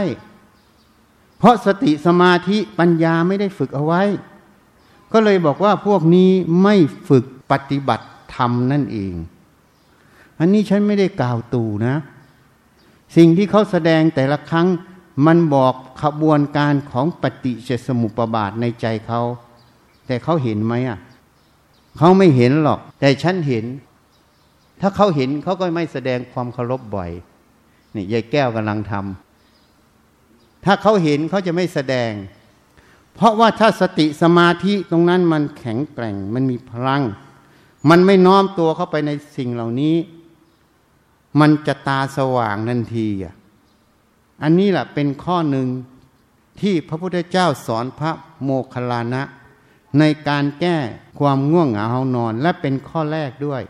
[1.38, 4.02] เพราะสติสมาธิปัญญาไม่ได้ฝึกเอาไว้
[5.12, 6.30] ก็เลยบอกว่าพวกนี้
[6.62, 6.74] ไม่
[7.08, 9.14] ฝึกปฏิบัติธรรมนั่นเอง
[10.38, 11.96] อันนี้ฉันไม่ได้กล่าวตู่นะ
[13.16, 14.66] สิ่งที่เขาแสดงแต่ละครั้ง
[15.26, 19.22] มันบอกขบวนการของปฏิเจสมุปบาทในใจเขา
[20.06, 20.98] แต่เขาเห็นไหมอะ
[21.98, 23.64] เขาไม่เห็นหรอก แต่ฉันเห็น
[24.80, 27.10] ถ้าเขาเห็นเขาก็ไม่แสดงความเคารพบ่อย
[27.94, 32.12] นี่ยายแก้วกำลังทำถ้าเขาเห็นเขาจะไม่แสดง
[33.14, 37.02] เพราะว่าถ้าสติสมาธิตรงนั้นมันแข็งแกร่ง มันมีพลัง
[37.90, 39.96] มันไม่น้อมตัวเข้าไปในสิ่งเหล่านี้
[41.40, 43.34] มันจะตาสว่างทันทีอะ
[44.42, 45.68] อันนี้แหละเป็นข้อหนึ่ง
[46.60, 49.22] ที่พระพุทธเจ้าสอนพระโมคคัลลานะ
[49.98, 50.76] ในการแก้
[51.18, 53.62] ความง่วงเหงาเฮานอนและเป็นข้อแรกด้วย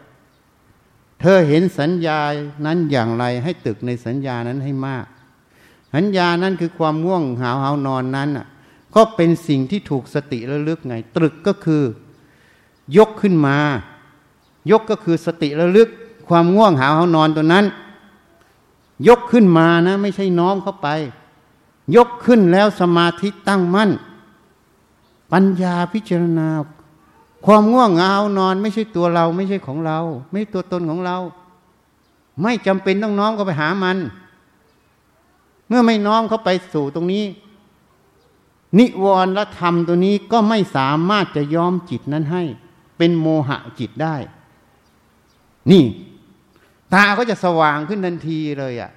[1.21, 2.19] เธอเห็นสัญญา
[2.67, 5.07] นั้นอย่างไรให้ตึกในสัญญานั้นให้มาก
[5.95, 8.47] สัญญานั้นคือความง่วงเหงาวหานอนนั้นอะ
[8.95, 11.83] ก็เป็นสิ่งที่ถูกสติระลึกไง ตรึกก็คือ
[12.97, 13.57] ยกขึ้นมา
[14.71, 15.89] ยกก็คือสติระลึก
[16.29, 17.65] ความง่วงเหงาวหานอนตัวนั้น
[19.07, 20.89] ยกขึ้นมานะ ไม่ใช่น้อมเข้าไป
[21.97, 23.91] ยกขึ้นแล้วสมาธิตั้งมั่น
[25.33, 26.49] ปัญญาพิจารณา
[27.47, 29.99] ความง่วงเหงานอน ไม่ใช่ตัวเรา ไม่ใช่ของเรา
[30.31, 31.19] ไม่ตัวตนของเรา
[32.43, 33.97] ไม่จำเป็นต้องน้อมก็ไปหามัน
[35.69, 37.25] เมื่อไม่น้อมเข้าไปสู่ตรงนี้
[38.79, 42.43] นิวรณธรรมตัวนี้ก็ไม่สามารถจะยอมจิตนั้นให้
[42.99, 44.17] เป็นโมหะจิตได้
[45.71, 45.85] นี่
[46.95, 48.91] ตาก็จะสว่างขึ้นทันทีเลยอะ่ะ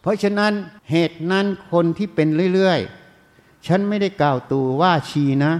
[0.00, 0.52] เพราะฉะนั้น
[0.90, 5.52] เหตุนั้นคนที่เป็นเรื่อยๆ ฉันไม่ได้กล่าวตูว่าชีนะ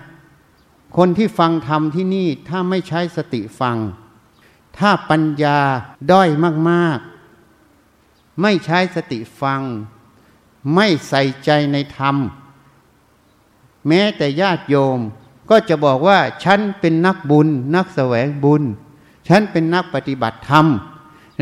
[0.96, 3.76] คนที่ฟังธรรมที่นี่ถ้าไม่ใช้สติฟัง
[4.78, 5.60] ถ้าปัญญา
[6.10, 6.28] ด้อย
[6.70, 9.62] มากๆ ไม่ใช้สติฟัง
[10.74, 12.16] ไม่ใส่ใจในธรรม
[13.88, 14.98] แม้แต่ญาติโยม
[15.50, 18.62] ก็จะบอกว่าฉันเป็นนักบุญ นักแสวงบุญ
[19.30, 20.66] ฉันเป็นนักปฏิบัติธรรม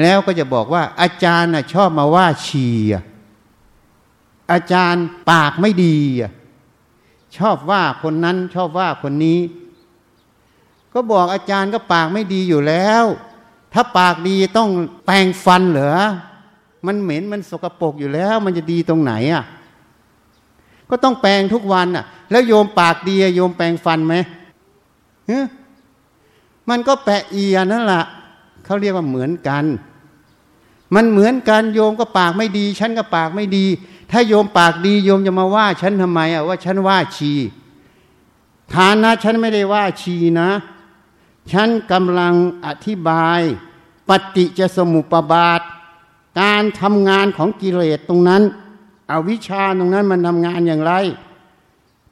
[0.02, 2.66] แล้วก็จะบอกว่า อาจารย์ชอบมาว่าชี
[4.52, 5.98] อาจารย์ปากไม่ดี
[7.38, 9.38] ชอบว่าคนนั้นชอบว่าคนนี้
[10.94, 13.04] ก็บอกอาจารย์ก็ปากไม่ดีอยู่แล้ว
[13.72, 14.70] ถ้าปากดีต้อง
[15.06, 15.98] แปรงฟันเหรอ
[16.86, 19.44] มันเหม็นมันสกปรกอยู่แล้ว มันจะดีตรงไหนอะ
[20.90, 24.14] ก็ต้องแปรงทุกวันอะ แล้วโยมปากดีโยมแปรงฟันไหม
[26.68, 28.04] มันก็แปะเอียนั่นแหละ
[28.64, 29.64] เขาเรียกว่าเหมือนกัน
[30.94, 33.66] มันเหมือนกันโยมก็ปากไม่ดี ฉันก็ปากไม่ดี
[34.10, 37.32] ถ้าโยมปากดีโยมจะมาว่า ฉันทำไมอะว่าฉันว่าชี
[38.74, 40.50] ฐานะฉันไม่ได้ว่าชีนะ
[41.52, 42.34] ฉันกำลัง
[42.66, 43.40] อธิบาย
[44.08, 45.60] ปฏิจสมุปบาท
[46.40, 48.42] การทำงานของกิเลสตรงนั้น
[49.10, 50.92] อวิชชาตรงนั้นมันทำงานอย่างไร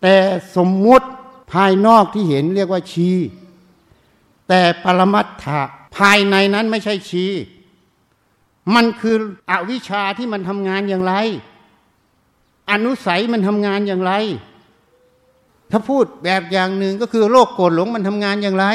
[0.03, 0.14] แต่
[0.57, 1.07] สมมุติ
[1.53, 3.11] ภายนอกที่เห็นเรียกว่าชี
[4.49, 5.61] แต่ปรมัตถะ
[5.97, 7.27] ภายในนั้นไม่ใช่ชี
[8.75, 9.17] มันคือ
[9.51, 11.15] อวิชชาที่มันทำงานอย่างไร
[12.71, 14.13] อนุสัยมันทำงานอย่างไร
[15.71, 18.67] ถ้าพูดแบบอย่างหนึ่งก็คือโรคโกรธหลงมันทำงานอย่างไร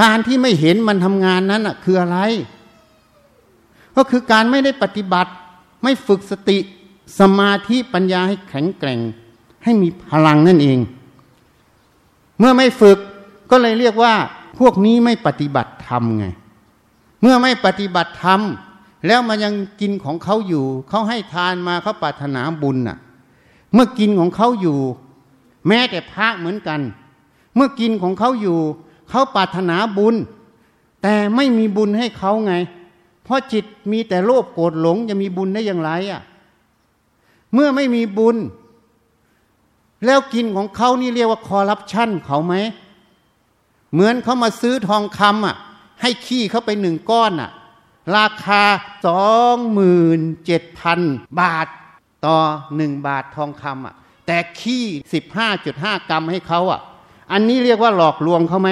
[0.00, 2.18] การที่ไม่เห็นมันทำงานนั้นคืออะไร
[3.96, 5.32] ก็คือการไม่ได้ปฏิบัติ
[5.82, 6.58] ไม่ฝึกสติ
[7.18, 9.00] สมาธิปัญญาให้แข็งแกร่ง
[9.64, 10.78] ให้มีพลังนั่นเอง
[12.38, 12.98] เมื่อไม่ฝึก
[13.50, 14.14] ก็เลยเรียกว่า
[14.58, 16.26] พวกนี้ไม่ปฏิบัติธรรมไง
[17.20, 18.40] เมื่อไม่ปฏิบัติธรรม
[19.06, 22.98] แล้วมันยังกินของเขาอยู่ เขาให้ทานมาเขาปรารถนาบุญน่ะ
[23.72, 24.78] เมื่อกินของเขาอยู่
[25.68, 26.80] แม้แต่พระเหมือนกัน
[27.54, 28.58] เมื่อกินของเขาอยู่
[29.10, 30.14] เขาปรารถนาบุญ
[31.02, 32.54] แต่ไม่มีบุญให้เขาไง
[33.24, 36.22] เพราะจิตมีแต่โลภโกรธหลงจะมีบุญได้อย่างไรอะ
[37.54, 38.36] เมื่อไม่มีบุญ
[40.04, 42.54] แล้วกินของเขานี่เรียกว่าคอร์รัปชันเขาไหม
[43.92, 45.56] เหมือนเขามาซื้อทองคำอะ
[46.02, 47.50] ให้ขี้เขาไปหนึ่งก้อนอะ
[48.16, 48.62] ราคา
[49.06, 51.00] สองหมื่นเจ็ดพัน
[51.40, 51.66] บาท
[52.26, 52.36] ต่อ
[52.76, 53.94] หนึ่งบาททองคำอะ
[54.26, 56.80] แต่ขี้สิบห้าจุดห้ากรัมให้เขาอะ
[57.32, 58.70] อันนี้เรียกว่าหลอกลวงเขาไหม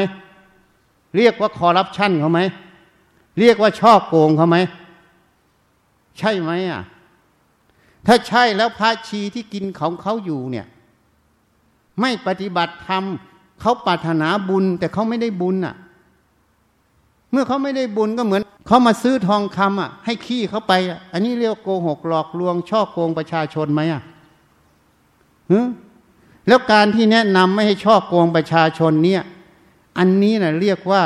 [1.17, 2.41] เรียกว่าคอร์รัปชันเขาไหม
[3.41, 4.57] เรียกว่าช่อโกงเขาไหม
[6.19, 6.83] ใช่ไหมอะ
[8.07, 10.67] ถ้าใช่แล้วพระชีที่กินของเขาอยู่เนี่ย
[12.01, 13.05] ไม่ปฏิบัติธรรม
[13.61, 15.75] เขาปรารถนาบุญแต่เขาไม่ได้บุญอะ
[17.33, 24.03] เมื่อเขาไม่ได้บุญก็เหมือนเขามาซื้อทองคำอะ ให้ขี้เขาไปอะอันนี้เรียกโกหกหลอกลวง ช่อโกงประชาชนไหมอะ
[25.51, 25.61] ฮึ
[26.49, 29.23] แล้วการที่แนะนำไม่ให้ช่อโกงประชาชนเนี่ย
[29.99, 31.03] อันนี้นะเรียกว่า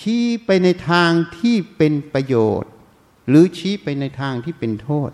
[0.00, 2.70] ชี้ไปในทางที่เป็นประโยชน์
[3.28, 5.10] หรือชี้ไปในทางที่เป็นโทษ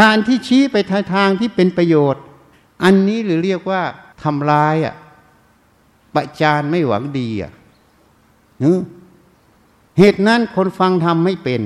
[0.00, 0.76] การที่ชี้ไป
[1.14, 2.22] ทางที่เป็นประโยชน์
[2.84, 3.82] อันนี้หรือเรียกว่า
[4.22, 4.94] ทำร้ายอะ
[6.14, 7.52] ประจานไม่หวังดีอะ
[9.98, 11.62] เหตุนั้นคนฟังธรรมไม่เป็น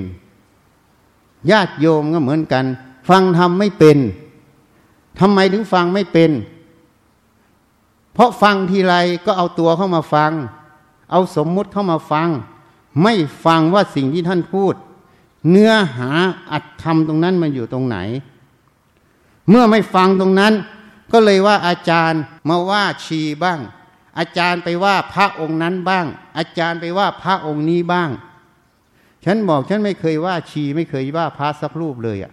[1.50, 2.64] ญาติโยมก็เหมือนกัน
[3.08, 3.98] ฟังธรรมไม่เป็น
[5.20, 6.30] ทำไมถึงฟังไม่เป็น
[8.14, 10.32] เพราะฟังทีไรก็เอาตัวเข้ามาฟัง
[11.10, 12.28] เอาสมมุติเข้ามาฟัง
[13.02, 14.74] ไม่ฟังว่าสิ่งที่ท่านพูด
[15.50, 16.10] เนื้อหา
[16.52, 17.96] อัดทำตรงนั้นมันอยู่ตรงไหน
[19.48, 20.52] เมื่อไม่ฟังตรงนั้น
[21.12, 23.58] ก็เลยว่าอาจารย์มาว่าชีบ้าง
[24.18, 26.06] อาจารย์ไปว่าพระองค์นั้นบ้าง
[26.38, 28.10] อาจารย์ไปว่าพระองค์นี้บ้าง
[29.24, 32.32] ฉันบอกฉันไม่เคยว่าชีไม่เคยว่าพระสักรูปเลยอะ่ะ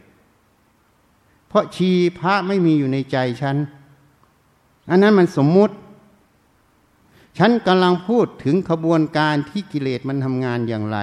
[1.48, 3.58] เพราะชีพระไม่มีอยู่ในใจฉัน
[4.90, 5.76] อันนั้นมันสมมุติ
[7.38, 10.98] ฉันกำลังพูดถึงขบวนการที่กิเลสมันทำงานอย่างไร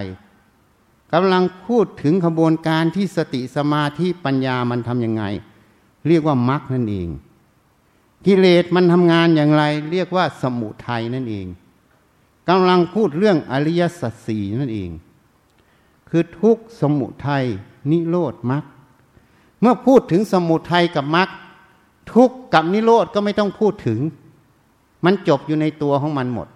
[1.12, 5.24] กำลังพูดถึงขบวนการที่สติสมาธิปัญญามันทำยังไง
[6.08, 7.08] เรียกว่ามรรคนั่นเอง
[8.26, 11.46] กิเลสมันทำงานอย่างไร เรียกว่าสมุทัยนั่นเอง
[12.48, 14.90] กำลังพูดเรื่องอริยสัจสี่นั่นเอง
[16.08, 17.44] คือทุกสมุทัย
[17.90, 18.64] นิโรธมรรค
[19.60, 21.28] เมื่อพูดถึงสมุทัยกับมรรค
[22.14, 24.00] ทุกกับนิโรธก็ไม่ต้องพูดถึง
[25.04, 26.48] มันจบอยู่ในตัวของมันหมด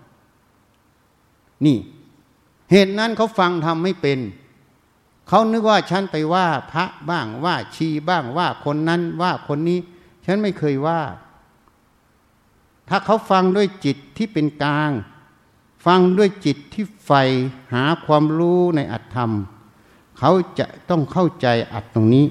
[1.64, 1.78] นี่
[2.70, 4.18] เหตุนั้นเขาฟังทำไม่เป็น
[5.28, 9.78] เขานึกว่าฉันไปว่าพระบ้างว่าชีบ้างว่าคนนั้นว่าคนนี้
[10.24, 11.00] ฉันไม่เคยว่า
[12.88, 14.90] ถ้าเขาฟังด้วยจิตที่เป็นกลาง
[15.86, 17.22] ฟังด้วยจิตที่ใฝ่
[17.72, 19.30] หาความรู้ในอัตธรรม
[20.18, 22.26] เขาจะต้องเข้าใจอัตตรงนี้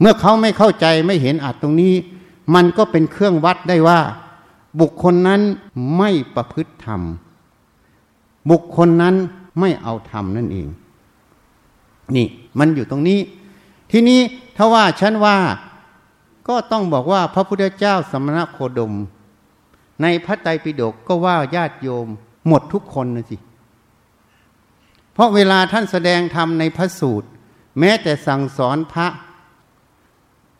[0.00, 1.94] เมื่อเขาไม่เข้าใจไม่เห็นอัตตรงนี้
[2.54, 4.00] มันก็เป็นเครื่องวัดได้ว่า
[4.80, 5.40] บุคคลนั้น
[5.96, 7.00] ไม่ประพฤติธรรม
[8.50, 9.14] บุคคลนั้น
[9.60, 10.68] ไม่เอาธรรมนั่นเอง
[12.16, 12.26] นี่
[12.58, 13.20] มันอยู่ตรงนี้
[13.90, 14.20] ทีนี้
[14.56, 15.36] ถ้าว่าฉันว่า
[16.48, 18.92] ก็ต้องบอกว่าพระพุทธเจ้าสมณโคดม
[20.02, 22.08] ในพระไตรปิฎกก็ว่าญาติโยม
[22.48, 23.36] หมดทุกคนนะสิ
[25.12, 27.28] เพราะเวลาท่านแสดงธรรมในพระสูตร
[27.78, 29.08] แม้แต่สั่งสอนพระ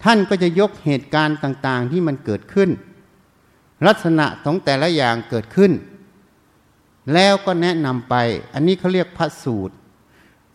[0.05, 2.71] ท่านก็จะยกเหตุการณ์ต่าง ๆ ที่มันเกิดขึ้น
[3.87, 5.73] ลักษณะของแต่ละอย่างเกิดขึ้น
[7.15, 8.15] แล้วก็แนะนำไป
[8.55, 9.75] อันนี้เขาเรียกพระสูตร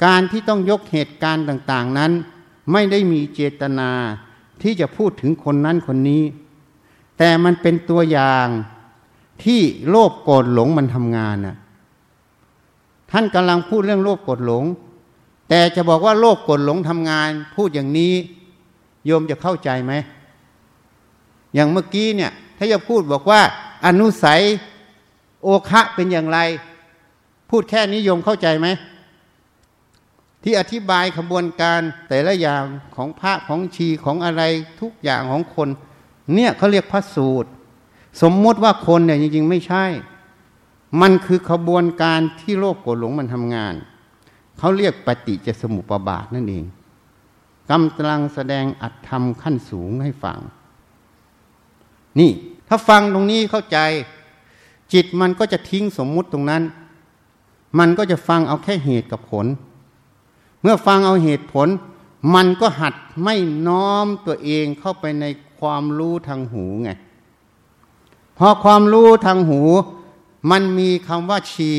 [0.05, 2.11] การที่ต้องยกเหตุการณ์ต่าง ๆ นั้น
[2.71, 3.91] ไม่ได้มีเจตนา
[4.61, 6.23] ที่จะพูดถึงคนนั้นคนนี้
[7.19, 8.47] แต่มันเป็นตัวอย่าง
[9.43, 11.55] ที่โลภโกรธหลงมันทำงานน่ะ
[13.11, 14.63] ท่านกำลังพูดเรื่องโลภโกรธหลง
[15.49, 18.13] แต่จะบอกว่าโลภโกรธหลงทำงาน พูดอย่างนี้
[19.05, 19.93] โยมจะเข้าใจไหม
[21.53, 23.41] อย่างเมื่อกี้เนี่ย ถ้าจะพูดบอกว่า
[23.85, 24.41] อนุสัย
[25.43, 26.39] โอคะเป็นอย่างไร
[27.49, 28.67] พูดแค่นี้โยมเข้าใจไหม
[30.43, 32.63] ที่อธิบายขบวนการแต่ละอย่าง
[32.95, 34.43] ของพระของชีของอะไร
[34.81, 35.69] ทุกอย่างของคน
[36.33, 37.49] เนี่ยเขาเรียกพระสูตร
[38.21, 39.85] สมมติว่าคนเนี่ยจริง ๆ ไม่ใช่
[41.01, 43.73] มันคือขบวนการที่โลกโกรหลงมันทำงาน
[44.57, 46.65] เขาเรียกปฏิจจสมุปบาทนั่นเอง
[47.69, 50.39] กำลังแสดงอัตธรรมขั้นสูงให้ฟัง
[52.19, 52.31] นี่
[52.67, 53.77] ถ้าฟังตรงนี้เข้าใจ
[54.93, 56.63] จิตมันก็จะทิ้งสมมุติตรงนั้น
[57.79, 59.45] มันก็จะฟังเอาแค่เหตุกับผล
[60.61, 61.67] เมื่อฟังเอาเหตุผล
[62.35, 63.35] มันก็หัดไม่
[63.67, 65.25] น้อมตัวเองเข้าไปใน
[65.59, 66.91] ความรู้ทางหูไง
[68.37, 69.61] พอความรู้ทางหู
[70.51, 71.71] มันมีคำว่าชี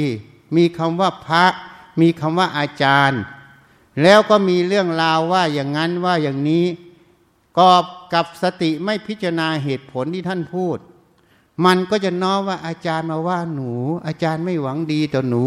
[0.56, 1.44] มีคำว่าพระ
[2.00, 3.20] มีคำว่าอาจารย์
[4.02, 6.64] แล้วก็มีเรื่องราวว่าอย่างนั้นว่าอย่างนี้
[7.58, 10.78] กอบกับสติไม่พิจารณาเหตุผลที่ท่านพูด
[11.64, 13.72] มันก็จะน้อมว่าอาจารย์มาว่าหนู
[14.06, 15.42] อาจารย์ไม่หวังดีต่อหนู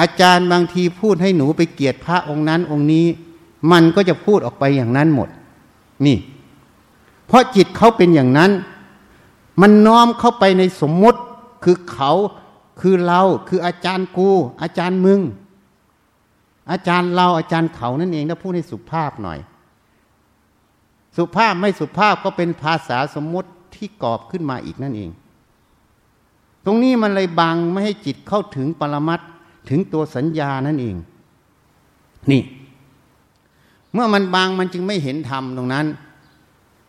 [0.00, 3.06] อาจารย์บางทีพูดให้หนูไปเกียรติพระองค์นั้นองค์นี้
[3.72, 5.28] มันก็จะพูดออกไปอย่างนั้นหมด
[6.06, 6.16] นี่
[7.30, 8.50] เพราะจิตเขาเป็นอย่างนั้น
[9.60, 11.20] มันน้อมเข้าไปในสมมุติ
[11.64, 12.12] คือเขา
[12.80, 14.30] คือเราคืออาจารย์กู
[14.62, 15.20] อาจารย์มึง
[16.70, 19.38] อาจารย์เราอาจารย์เขานั่นเองถ้าพูดให้สุภาพหน่อย
[21.16, 25.10] สุภาพไม่สุภาพก็เป็นภาษาสมมติที่กรอบขึ้นมาอีกนั่นเอง
[26.64, 29.22] ตรงนี้มันเลยบังไม่ให้จิตเข้าถึงปรมัตถ
[29.68, 30.96] ถึงตัวสัญญานั่นเอง
[32.30, 32.42] นี่
[33.92, 35.86] เมื่อมันบางมันจึงไม่เห็นธรรมตรงนั้น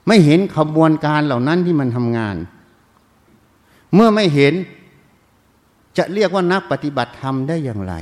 [0.08, 2.36] ไม่เห็นขบวนการเหล่านั้นที่มันทำงาน
[3.94, 4.54] เมื่อไม่เห็น
[5.98, 7.94] จะเรียกว่านักปฏิบัติธรรมได้อย่างไร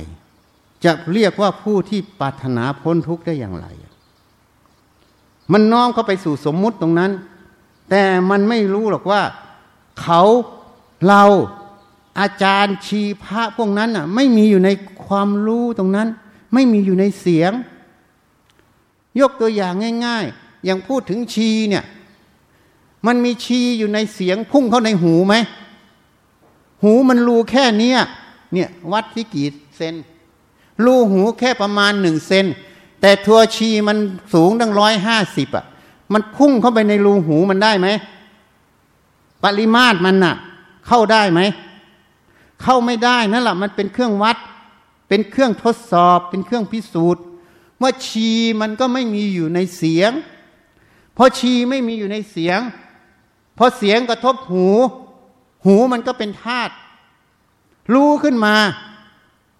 [0.84, 3.66] จะเรียกว่าผู้ที่ปรารถนาพ้นทุกข์ได้อย่างไร
[5.52, 7.10] มันน้อมเข้าไปสู่สมมุติตรงนั้น
[7.90, 9.22] แต่มันไม่รู้หรอกว่า
[10.00, 10.22] เขา
[11.06, 11.24] เรา
[12.20, 14.70] อาจารย์ชีพระพวกนั้นอะ ไม่มีอยู่ใน
[15.06, 16.08] ความรู้ตรงนั้น
[16.54, 17.52] ไม่มีอยู่ในเสียง
[19.20, 19.74] ยกตัวอย่าง
[20.06, 21.84] ง่าย ๆ อย่างพูดถึงชีเนี่ย
[23.06, 25.34] มันมีชีอยู่ในเสียงพุ่งเข้าในหูไหม
[26.82, 27.98] หูมันรูแค่เนี้ย
[28.52, 29.46] เนี่ยวัดที่กี่
[29.76, 29.94] เซน
[30.84, 32.46] รูหูแค่ประมาณหนึ่งเซน
[33.00, 33.96] แต่ทัวชีมัน
[34.34, 35.64] สูงตั้งร้อยห้าสิบอะ
[36.12, 37.88] มันพุ่งเข้าไปในรูหูมันได้ไหม
[39.42, 40.34] ปริมาตรมันน่ะ
[40.86, 41.40] เข้าได้ไหม
[42.62, 44.36] เข้าไม่ได้นั่นแหละมันเป็นเครื่องวัด
[45.08, 47.22] เป็นเครื่องทดสอบ เป็นเครื่องพิสูจน์
[47.82, 50.12] ว่าชีมันก็ไม่มีอยู่ในเสียง
[51.20, 52.60] ราะชีไม่มีอยู่ในเสียง
[53.58, 54.66] พอเสียงกระทบหู
[55.64, 56.74] หูมันก็เป็นธาตุ
[57.94, 58.54] รู้ขึ้นมา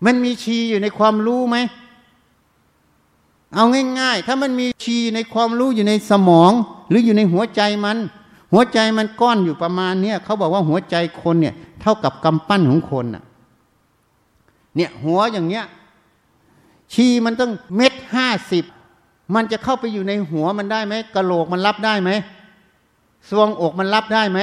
[0.05, 1.57] มันมีชีอยู่ในความรู้ไหม
[3.55, 3.64] เอา
[4.01, 6.53] ง่าย ๆ ถ้ามันมีชีในความรู้อยู่ในสมอง
[6.88, 7.99] หรืออยู่ในหัวใจมัน
[8.53, 13.25] หัวใจมันก้อนอยู่ประมาณเนี้ยเขาบอกว่าหัวใจคนเนี่ย เท่ากับกำปั้นของคนน่ะ
[14.77, 15.66] เนี่ย หัวอย่างเงี้ย
[16.92, 18.64] ชีมันต้องเม็ดห้าสิบ
[19.34, 22.10] มันจะเข้าไปอยู่ในหัวมันได้ไหมกระโหลกมันรับได้ไหม
[23.31, 24.40] สวงอกมันรับได้ไหม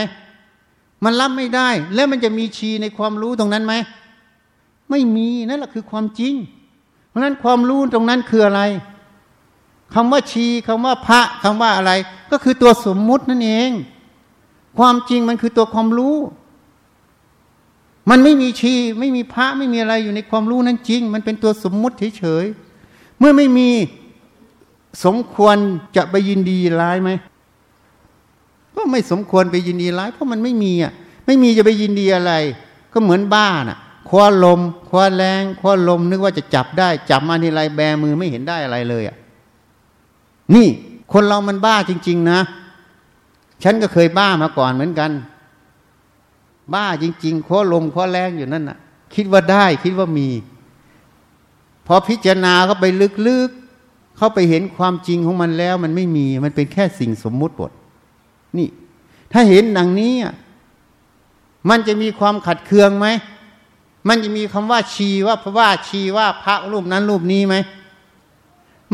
[1.04, 3.74] มันรับไม่ได้ แล้วมันจะมีชีในความรู้ตรงนั้นไหม
[4.90, 6.34] ไม่มีนั่นแหละคือความจริง
[7.08, 8.62] เพราะนั้นความรู้ตรงนั้นคืออะไร
[9.94, 11.92] คำว่าชีคำว่าพระคำว่าอะไร
[12.32, 13.72] ก็คือตัวสมมุตินั่นเอง
[14.78, 16.16] ความจริงมันคือตัวความรู้
[18.10, 23.70] มันไม่มีชี ไม่มีพระไม่มีอะไรอยู่ในความรู้นั้นจริง มันเป็นตัวสมมุติเฉยๆเมื่อไม่มี
[25.04, 25.58] สมควร
[25.96, 27.10] จะไปยินดีร้ายไหม
[28.76, 30.92] ก็ไม่สมควรไปยินดีร้าย เพราะมันไม่มีอะ
[31.26, 32.34] ไม่มีจะไปยินดีอะไร
[32.94, 33.78] ก็เหมือนบ้าน่ะ
[34.10, 39.16] คว้าลม คว้าแรงคว้าลมนึกว่าจะจับได้ จับมาทีไรแบมือไม่เห็นได้อะไรเลยอะ
[40.56, 40.68] นี่
[41.14, 42.40] คนเรามันบ้าจริง ๆ นะ
[43.64, 45.12] ฉันก็เคยบ้ามาก่อนเหมือนกัน
[46.74, 48.78] บ้าจริง ๆ คว้าลม คว้าแรงอยู่นั่นน่ะ
[49.16, 50.30] คิดว่าได้คิดว่ามี
[51.88, 52.86] พอพิจารณาเข้าไป
[53.28, 53.67] ลึกๆ
[54.18, 57.72] เข้าไปเห็นความจริงของมันแล้ว มันไม่มีมันเป็นแค่สิ่งสมมุติบท
[58.58, 58.68] นี่
[59.32, 60.14] ถ้าเห็นดังนี้
[61.70, 63.08] มันจะมีความขัดเคืองไหม
[64.08, 67.56] มันจะมีคำว่าชีว่าพระว่าชีว่าพระรูปนั้นรูปนี้ไหม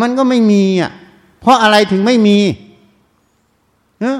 [0.01, 0.91] มันก็ไม่มีอะ
[1.41, 2.37] เพราะอะไรถึงไม่มี
[4.01, 4.19] เนอะ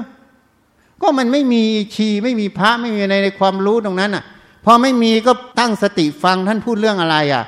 [1.02, 1.62] ก็มันไม่มี
[1.94, 4.24] ชีไม่มีพระไม่มีในในความรู้ตรงนั้นอะ
[4.64, 7.44] พอไม่มีก็ตั้งสติฟังท่านพูดเรื่องอะไรอะ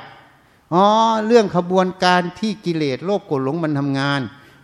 [0.73, 0.85] อ๋อ
[1.27, 4.21] เรื่องขบวนการที่กิเลสโลภโกรธหลงมันทำงาน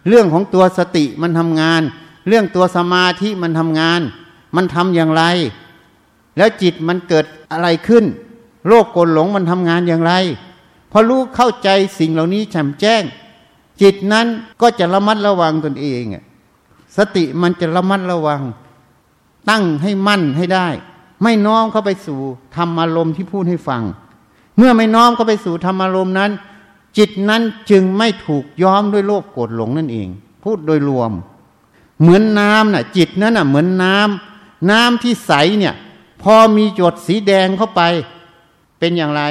[0.08, 1.82] เรื่องของตัวสติมันทำงาน
[2.28, 4.02] เรื่องตัวสมาธิมันทำงาน
[4.56, 5.24] มันทำอย่างไร
[6.38, 8.06] แล้วจิตมันเกิดอะไรขึ้น
[8.68, 10.14] โลภโกรธหลงมันทำงานอย่างไร
[10.92, 13.04] พอรู้เข้าใจสิ่งเหล่านี้แจ่มแจ้ง
[13.82, 14.28] จิตนั้น
[14.62, 16.04] ก็จะระมัดระวังตนเอง
[16.98, 18.42] สติมันจะระมัดระวัง
[19.50, 20.68] ตั้งให้มั่นให้ได้
[21.24, 22.20] ไม่น้อมเข้าไปสู่
[22.56, 23.84] ธรรมอารมณ์ที่พูดให้ฟัง
[24.58, 26.32] เมื่อไม่น้อมเข้าไปสู่ธรรมอารมณ์นั้น
[26.98, 30.08] จิตนั้นจึงไม่ถูกย้อมด้วยโลภโกรธหลงนั่นเอง
[30.44, 31.12] พูดโดยรวม
[32.02, 35.74] เหมือนน้ำน่ะ จิตนั้นน่ะ เหมือนน้ำน้ำที่ใสเนี่ย
[36.24, 37.82] พอมีหยดสีแดงเข้าไป
[38.80, 39.22] เป็นอย่างไร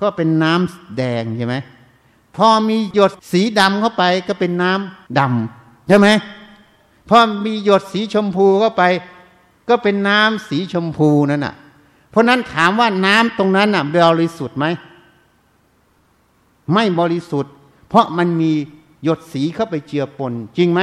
[0.00, 1.56] ก็เป็นน้ำแดงใช่ไหม
[2.36, 6.08] พอมีหยดสีดำเข้าไปก็เป็นน้ำดำใช่ไหม
[7.08, 8.82] พอมีหยดสีชมพูเข้าไป
[9.68, 11.54] ก็เป็นน้ำสีชมพูนั่นน่ะ
[12.10, 14.66] เพราะนั้นถามว่าน้ำตรงนั้นน่ะบริสุทธิ์ไหม
[16.72, 17.52] ไม่บริสุทธิ์
[17.88, 18.52] เพราะมันมี
[19.04, 20.80] หยดสีเข้าไปเจือปน จริงไหม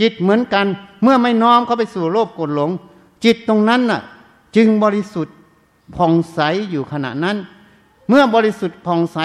[0.00, 0.66] จิตเหมือนกัน
[1.02, 2.70] เมื่อไม่น้อมเข้าไปสู่โลภกดหลง
[3.24, 4.00] จิตตรงนั้นน่ะ
[4.56, 5.34] จึงบริสุทธิ์
[5.96, 7.36] ผ่องใสอยู่ขณะนั้น
[8.08, 9.18] เมื่อบริสุทธิ์ผ่องใส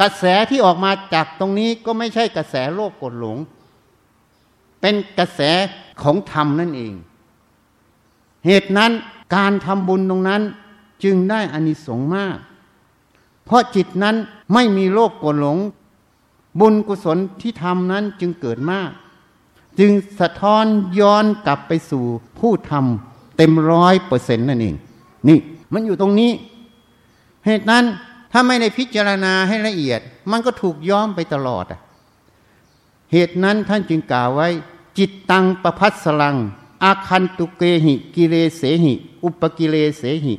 [0.00, 3.38] กระแสที่ออกมาจากตรงนี้ก็ไม่ใช่กระแสโลภกดหลง
[4.80, 5.40] เป็นกระแส
[6.02, 6.94] ของธรรมนั่นเอง
[8.46, 8.92] เหตุนั้น
[9.34, 10.42] การทำบุญตรงนั้น
[11.04, 12.36] จึงได้อานิสงส์มาก
[13.44, 14.16] เพราะจิตนั้น
[14.54, 15.58] ไม่มีโลภกรธหลง
[16.60, 18.90] บุญกุศลที่ทำนั้นจึงเกิดมาก
[19.78, 20.64] จึงสะท้อน
[21.00, 22.04] ย้อนกลับไปสู่
[22.38, 24.76] ผู้ทำเต็มร้อยเปอร์เซ็นต์นั่นเอง
[25.28, 25.38] นี่
[25.72, 26.32] มันอยู่ตรงนี้
[27.46, 27.84] เหตุนั้น
[28.32, 31.80] ถ้าไม่ได้พิจารณาให้ละเอียด มันก็ถูกย้อมไปตลอดอะ
[33.12, 34.48] เหตุนั้นท่านจึงกล่าวไว้
[34.98, 36.36] จิตตังประพัสลัง
[36.84, 38.92] อาคันตุเกหิ กิเลเสหิ
[39.24, 40.34] อุปกิเลเสหิ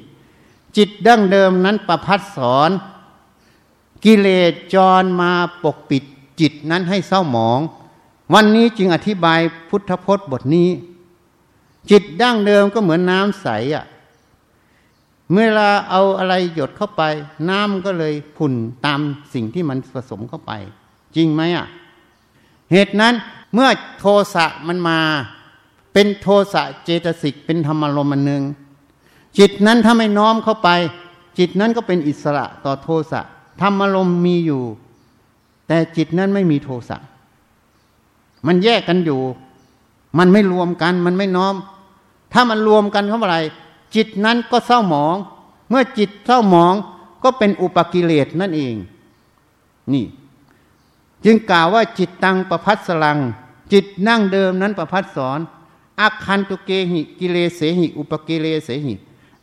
[0.78, 2.72] จิตดั้งเดิมนั้นประพัดสอน
[4.06, 5.32] กิเลสจรมา
[5.64, 6.04] ปกปิด
[6.40, 7.60] จิตนั้นให้เศร้าหมอง
[8.34, 9.40] วันนี้จึงอธิบาย
[9.70, 10.70] พุทธพจน์บทนี้
[11.92, 13.86] จิตดั้งเดิมก็เหมือนน้ำใสอะ่ะ
[15.32, 17.04] เมื่อเราเอาอะไรหยดเข้าไป
[17.50, 18.54] น้ำก็เลยผุ่น
[18.86, 19.00] ตาม
[19.34, 20.52] สิ่งที่มันผสมเข้าไป
[21.16, 21.66] จริงไหมอะ่ะ
[22.72, 23.14] เหตุนั้น
[23.54, 23.70] เมื่อ
[24.00, 25.00] โทสะมันมา
[25.94, 28.44] เป็นโทสะเจตสิกเป็นธรรมารมณ์หนึ่ง
[29.38, 30.70] จิตนั้นถ้าไม่น้อมเข้าไป
[31.38, 33.22] จิตนั้นก็เป็นอิสระต่อโทสะ
[33.62, 34.64] ธรรมารมณ์มีอยู่
[35.68, 36.98] แต่จิตนั้นไม่มีโทสะ
[38.48, 39.22] มันแยกกันอยู่
[40.18, 41.56] มันไม่รวมกันมันไม่น้อม
[42.34, 43.38] ถ้ามันรวมกันเข้าไป
[43.96, 45.16] จิตนั้นก็เศร้าหมอง
[45.70, 46.74] เมื่อจิตเศร้าหมอง
[47.24, 48.76] ก็เป็นอุปกิเลสนั่นเอง
[49.94, 50.06] นี่
[51.26, 53.20] จึงกล่าวว่าจิตตังประพัดสลัง
[53.74, 55.40] จิตนั่งเดิมนั้นประพัดสอน
[56.00, 58.94] อาคันตุเกหิกิเลเสหิ อุปกิเลเสหิ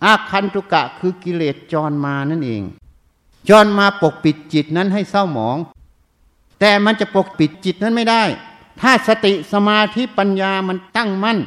[0.04, 2.62] อาคันตุกะคือกิเลสจรมานั่นเอง
[3.48, 5.58] จรมาปกปิดจิตนั้นให้เศร้าหมอง
[6.60, 8.22] แต่มันจะปกปิดจิตนั้นไม่ได้
[8.80, 11.38] ถ้าสติสมาธิปัญญามันตั้งมั่น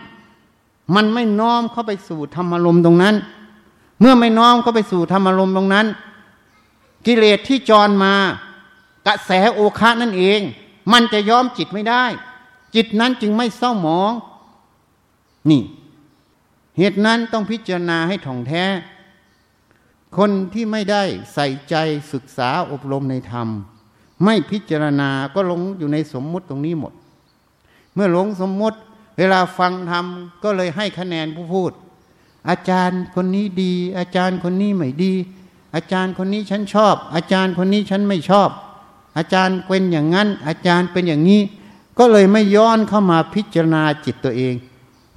[0.95, 3.15] มันไม่น้อมเข้าไปสู่ธรรมารมณ์ตรงนั้น
[3.99, 5.87] เมื่อไม่น้อมเข้าไปสู่ธรรมารมณ์ตรงนั้น
[7.05, 8.13] กิเลสที่จรมา
[9.07, 10.41] กระแสโอคะนั่นเอง
[10.91, 12.03] มันจะย้อมจิตไม่ได้
[12.75, 14.11] จิตนั้นจึงไม่เศร้าหมอง
[15.49, 15.61] นี่
[16.77, 18.63] เหตุนั้นต้องพิจารณาให้ถ่องแท้
[20.17, 21.75] คนที่ไม่ได้ใส่ใจ
[22.13, 23.47] ศึกษาอบรมในธรรม
[24.23, 26.93] ไม่พิจารณาก็หลงอยู่ในสมมุติตรงนี้หมด
[27.93, 28.77] เมื่อหลงสมมุติ
[29.17, 30.05] เวลาฟังธรรม
[30.43, 31.71] ก็เลยให้คะแนนผู้พูด
[32.49, 35.13] อาจารย์คนนี้ดี อาจารย์คนนี้ไม่ดี
[35.75, 38.49] อาจารย์คนนี้ฉันชอบ อาจารย์คนนี้ฉันไม่ชอบ
[39.17, 41.41] อาจารย์เป็นอย่างนั้น อาจารย์เป็นอย่างนี้
[41.99, 44.55] ก็เลยไม่ย้อนเข้ามาพิจารณาจิตตัวเอง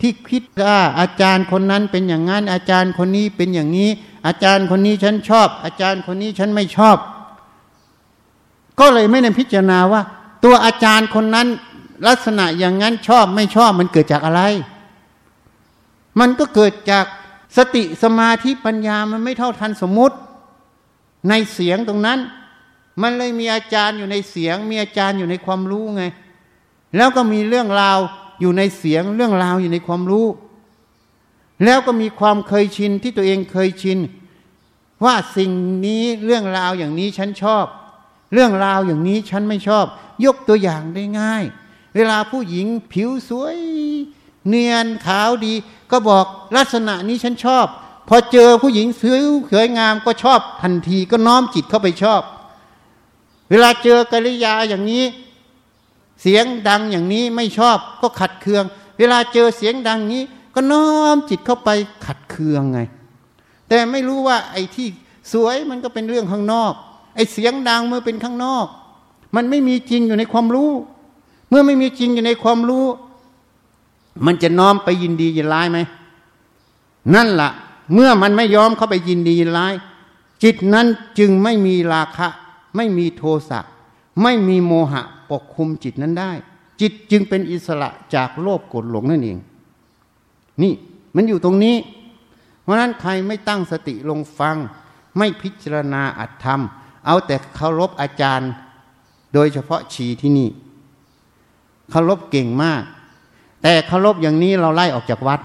[0.00, 3.90] ที่คิดว่าอาจารย์คนนั้นเป็นอย่างนั้น อาจารย์คนนี้เป็นอย่างนี้
[4.26, 6.96] อาจารย์คนนี้ฉันชอบ อาจารย์คนนี้ฉันไม่ชอบ
[8.80, 10.02] ก็เลยไม่ได้พิจารณาว่า
[10.44, 11.48] ตัวอาจารย์คนนั้น
[12.08, 14.42] ลักษณะอย่างนั้นชอบไม่ชอบมันเกิดจากอะไร
[16.20, 17.04] มันก็เกิดจาก
[17.56, 20.16] สติสมาธิปัญญามันไม่เท่าทันสมมุติ
[21.28, 22.18] ในเสียงตรงนั้น
[23.02, 26.04] มันเลยมีอาจารย์อยู่ในเสียง มีอาจารย์อยู่ในความรู้ไง
[26.96, 27.98] แล้วก็มีเรื่องราว
[28.40, 30.26] อยู่ในเสียงเรื่องราวอยู่ในความรู้
[31.64, 33.98] แล้วก็มีความเคยชินที่ตัวเองเคยชิน
[35.04, 35.50] ว่าสิ่ง
[35.86, 37.64] นี้เรื่องราวอย่างนี้ฉันชอบ
[38.32, 39.86] เรื่องราวอย่างนี้ฉันไม่ชอบ
[40.24, 41.44] ยกตัวอย่างได้ง่าย
[41.94, 43.58] เวลาผู้หญิงผิวสวย
[44.48, 45.54] เนียนขาวดี
[45.90, 46.26] ก็บอก
[46.56, 47.66] ลักษณะนี้ฉันชอบ
[48.08, 49.20] พอเจอผู้หญิงสวย
[49.52, 52.22] สวยงามก็ชอบทันทีก็น้อมจิตเข้าไปชอบ
[53.50, 55.04] เวลาเจอกริยาอย่างนี้
[56.22, 58.64] เสียงดังอย่างนี้ไม่ชอบก็ขัดเคือง
[58.98, 60.22] เวลาเจอเสียงดังนี้
[60.54, 61.70] ก็น้อมจิตเข้าไป
[62.06, 62.80] ขัดเคืองไง
[63.68, 64.88] แต่ไม่รู้ว่าไอ้ที่
[65.32, 66.72] สวยมันก็เป็นเรื่องข้างนอก
[67.14, 68.66] ไอ้เสียงดังเมื่อเป็นข้างนอก
[69.36, 70.72] มันไม่มีจริงอยู่ในความรู้
[71.48, 72.86] เมื่อไม่มีจริงอยู่ในความรู้
[74.26, 75.78] มันจะน้อมไปยินดียินร้ายไหม
[77.14, 77.50] นั่นละ่ะ
[77.94, 79.74] เมื่อมันไม่ยอมเข้าไปยินดียินร้าย
[80.42, 80.86] จิตนั้น
[81.18, 82.28] จึงไม่มีราคะ
[82.76, 83.60] ไม่มีโทสะ
[84.22, 86.32] ไม่มีโมหะ ปกคุมจิตนั้นได้
[86.80, 89.38] จิตจึงเป็นอิสระจากโลภกดหลงนั่นเอง
[90.62, 90.74] นี่
[91.14, 91.76] มันอยู่ตรงนี้
[92.62, 94.56] เพราะนั้นใครไม่ตั้งสติลงฟัง
[95.18, 96.60] ไม่พิจารณาอัตธรรม
[97.06, 98.50] เอาแต่เคารพอาจารย์
[99.34, 100.48] โดยเฉพาะชีที่นี่
[101.90, 102.82] เคารพเก่งมาก
[103.62, 105.40] แต่เคารพอย่างนี้เราไล่ออกจากวัด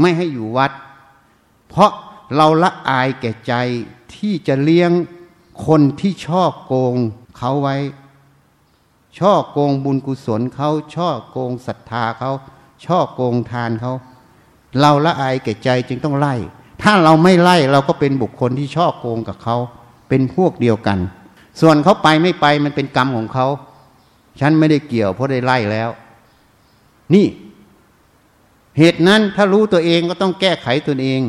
[0.00, 0.72] ไม่ให้อยู่วัด
[1.68, 1.90] เพราะ
[2.36, 3.54] เราละอายแก่ใจ
[4.14, 4.90] ที่จะเลี้ยง
[5.66, 6.96] คนที่ช่อโกง
[7.38, 7.76] เขาไว้
[9.18, 12.30] ช่อโกงบุญกุศลเขาช่อโกงศรัทธาเขา
[12.84, 13.92] ช่อโกงทานเขา
[14.80, 16.34] เราละอายแก่ใจจึงต้องไล่
[16.82, 19.56] ถ้าเราไม่ไล่เราก็เป็นบุคคลที่ช่อโกงกับเขา
[20.08, 20.98] เป็นพวกเดียวกัน
[21.60, 23.46] ส่วนเขาไปไม่ไปมันเป็นกรรมของเขา
[24.40, 25.90] ฉันไม่ได้เกี่ยวเพราะได้ไล่แล้ว
[27.14, 27.26] นี่
[28.78, 31.22] เหตุนั้นถ้ารู้ตัวเองก็ต้องแก้ไขตัวเอง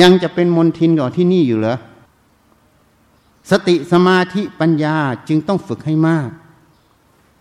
[0.00, 1.76] ยังจะเป็นมนทินก่อนที่นี่อยู่เหรอ
[3.50, 4.96] สติสมาธิปัญญา
[5.28, 6.28] จึงต้องฝึกให้มาก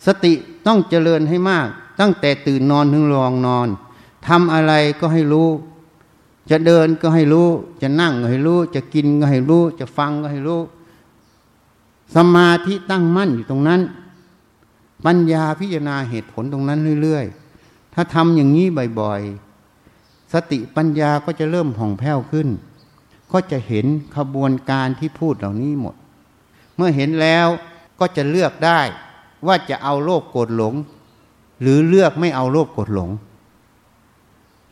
[0.05, 0.33] สติ
[0.67, 1.67] ต้องเจริญให้มาก
[1.99, 3.67] ตั้งแต่ตื่นนอนถึงรองนอน
[4.27, 5.49] ทำอะไรก็ให้รู้
[6.49, 7.49] จะเดินก็ให้รู้
[7.81, 10.61] จะนั่งก็ให้รู้ จะกินก็ให้รู้ จะฟังก็ให้รู้
[12.15, 13.81] สมาธิตั้งมั่นอยู่ตรงนั้น
[15.05, 17.25] ปัญญาพิจารณาเหตุผลตรงนั้นเรื่อย
[17.59, 18.67] ๆ ถ้าทำอย่างนี้
[18.99, 22.47] บ่อยๆ สติปัญญาก็จะเริ่มห่องแผ้วขึ้น
[23.31, 25.95] ก็จะเห็นขบวนการที่พูดเหล่านี้หมด
[26.75, 27.47] เมื่อเห็นแล้ว
[27.99, 28.81] ก็จะเลือกได้
[29.47, 30.73] ว่าจะเอาโลภโกรธหลง
[31.61, 33.09] หรือเลือกไม่เอาโลภกดหลง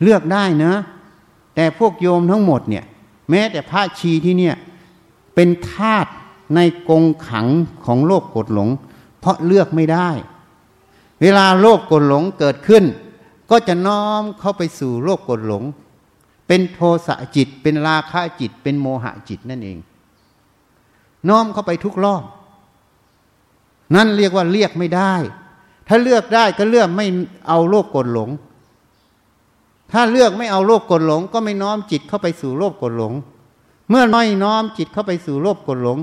[0.02, 0.74] เลือกได้นะ
[1.54, 2.84] แต่พวกโยมทั้งหมดเนี่ย
[3.30, 4.56] แม้แต่พระชีที่เนี่ย
[5.34, 6.06] เป็นทาต
[6.54, 7.46] ในกงขัง
[7.84, 8.68] ของโลภกดหลง
[9.20, 10.08] เพราะเลือกไม่ได้
[11.22, 12.84] เวลาโลภกดหลงเกิดขึ้น
[13.50, 15.62] ก็จะน้อมเข้าไปสู่โลภกดหลง
[16.52, 19.78] เป็นโทสะจิต เป็นราคะจิต เป็นโมหะจิตนั่นเอง
[21.28, 22.24] น้อมเข้าไปทุกรอบ
[23.94, 25.12] นั่นเรียกว่าเรียกไม่ได้
[25.88, 27.06] ถ้าเลือกได้ก็เลือกไม่
[27.48, 28.30] เอาโลภกดหลง
[29.92, 33.12] ถ้าเลือกไม่เอาโลภกดหลง ก็ไม่น้อมจิตเข้าไปสู่โลภกดหลง
[33.88, 35.98] เมื่อไม่น้อมจิตเข้าไปสู่โลภกดหลง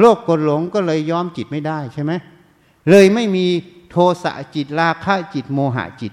[0.00, 2.12] โลภกดหลงก็เลยย้อมจิตไม่ได้ใช่ไหม
[2.90, 3.46] เลยไม่มี
[3.90, 6.12] โทสะจิตราคะจิตโมหะจิต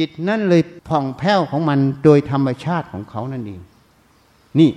[0.00, 3.60] จิตนั่นเลยผ่องแผ้วของมันโดยธรรมชาติของเขานั่นเอง
[4.58, 4.70] นี่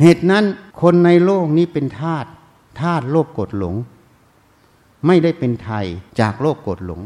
[0.00, 0.44] เหตุนั้น
[0.80, 2.28] คนในโลกนี้เป็นธาตุ
[2.80, 3.74] ธาตุโลภกดหลง
[5.06, 5.86] ไม่ได้เป็นไทย
[6.20, 7.00] จากโลกกดหลง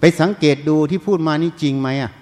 [0.00, 2.12] ไปสังเกตดูที่พูดมานี่จริงไหมอะ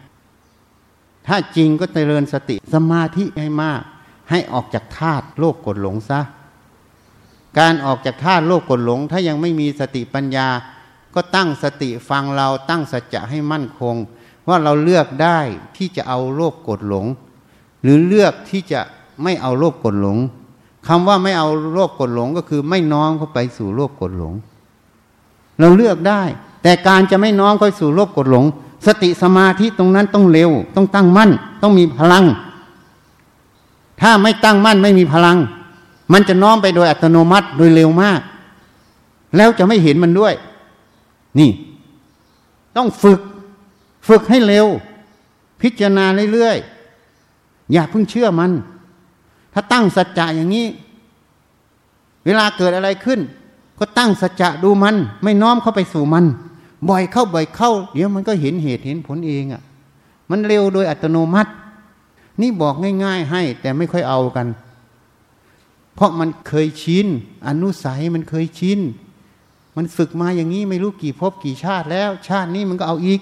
[1.26, 3.82] ถ้าจริงก็เจริญสติสมาธิให้มาก
[4.30, 6.20] ให้ออกจากธาตุโลกกดหลงซะ
[7.58, 10.48] การออกจากธาตุโลกกดหลง ถ้ายังไม่มีสติปัญญา
[11.14, 13.96] ก็ตั้งสติฟังเราตั้งสัจจะให้มั่นคง
[14.48, 15.38] ว่าเราเลือกได้
[15.76, 17.06] ที่จะเอาโลกกดหลง
[17.82, 18.80] หรือเลือกที่จะ
[19.22, 20.18] ไม่เอาโลกกดหลง
[20.86, 24.34] คำว่าไม่เอาโลภกดหลงก็คือไม่น้อมเข้าไปสู่โลภกดหลง
[25.58, 26.22] เราเลือกได้
[26.62, 28.44] แต่การจะไม่น้อมเข้าสู่โลภกดหลง
[28.86, 31.30] สติสมาธิตรงนั้นต้องเร็ว ต้องตั้งมั่น
[31.62, 32.24] ต้องมีพลัง
[34.00, 35.38] ถ้าไม่ตั้งมั่นไม่มีพลัง
[36.12, 38.20] มันจะน้อมไปโดยอัตโนมัติโดยเร็วมาก
[39.36, 40.34] แล้วจะไม่เห็นมันด้วย
[41.38, 41.50] นี่
[42.76, 43.20] ต้องฝึก
[44.08, 44.66] ฝึกให้เร็ว
[45.60, 48.52] พิจารณาเรื่อยๆ อย่าเพิ่งเชื่อมัน
[49.52, 50.66] ถ้าตั้งสัจจะอย่างนี้
[52.24, 53.20] เวลาเกิดอะไรขึ้น
[53.78, 56.24] ก็ตั้งสัจจะดูมัน ไม่น้อมเข้าไปสู่มัน
[56.88, 59.62] บ่อยเข้าบ่อยเข้า เดี๋ยวมันก็เห็นเหตุเห็นผลเองอะ่ะ
[60.30, 61.52] มันเร็วโดยอัตโนมัติ
[62.40, 62.74] นี่บอก
[63.04, 64.46] ง่าย ๆ ให้ แต่ไม่ค่อยเอากัน
[65.94, 67.06] เพราะมันเคยชิน
[67.46, 68.78] อนุสัยมันเคยชิน
[69.76, 73.20] มันฝึกมาอย่างนี้ไม่รู้กี่ภพกี่ชาติแล้ว ชาตินี้มันก็เอาอีก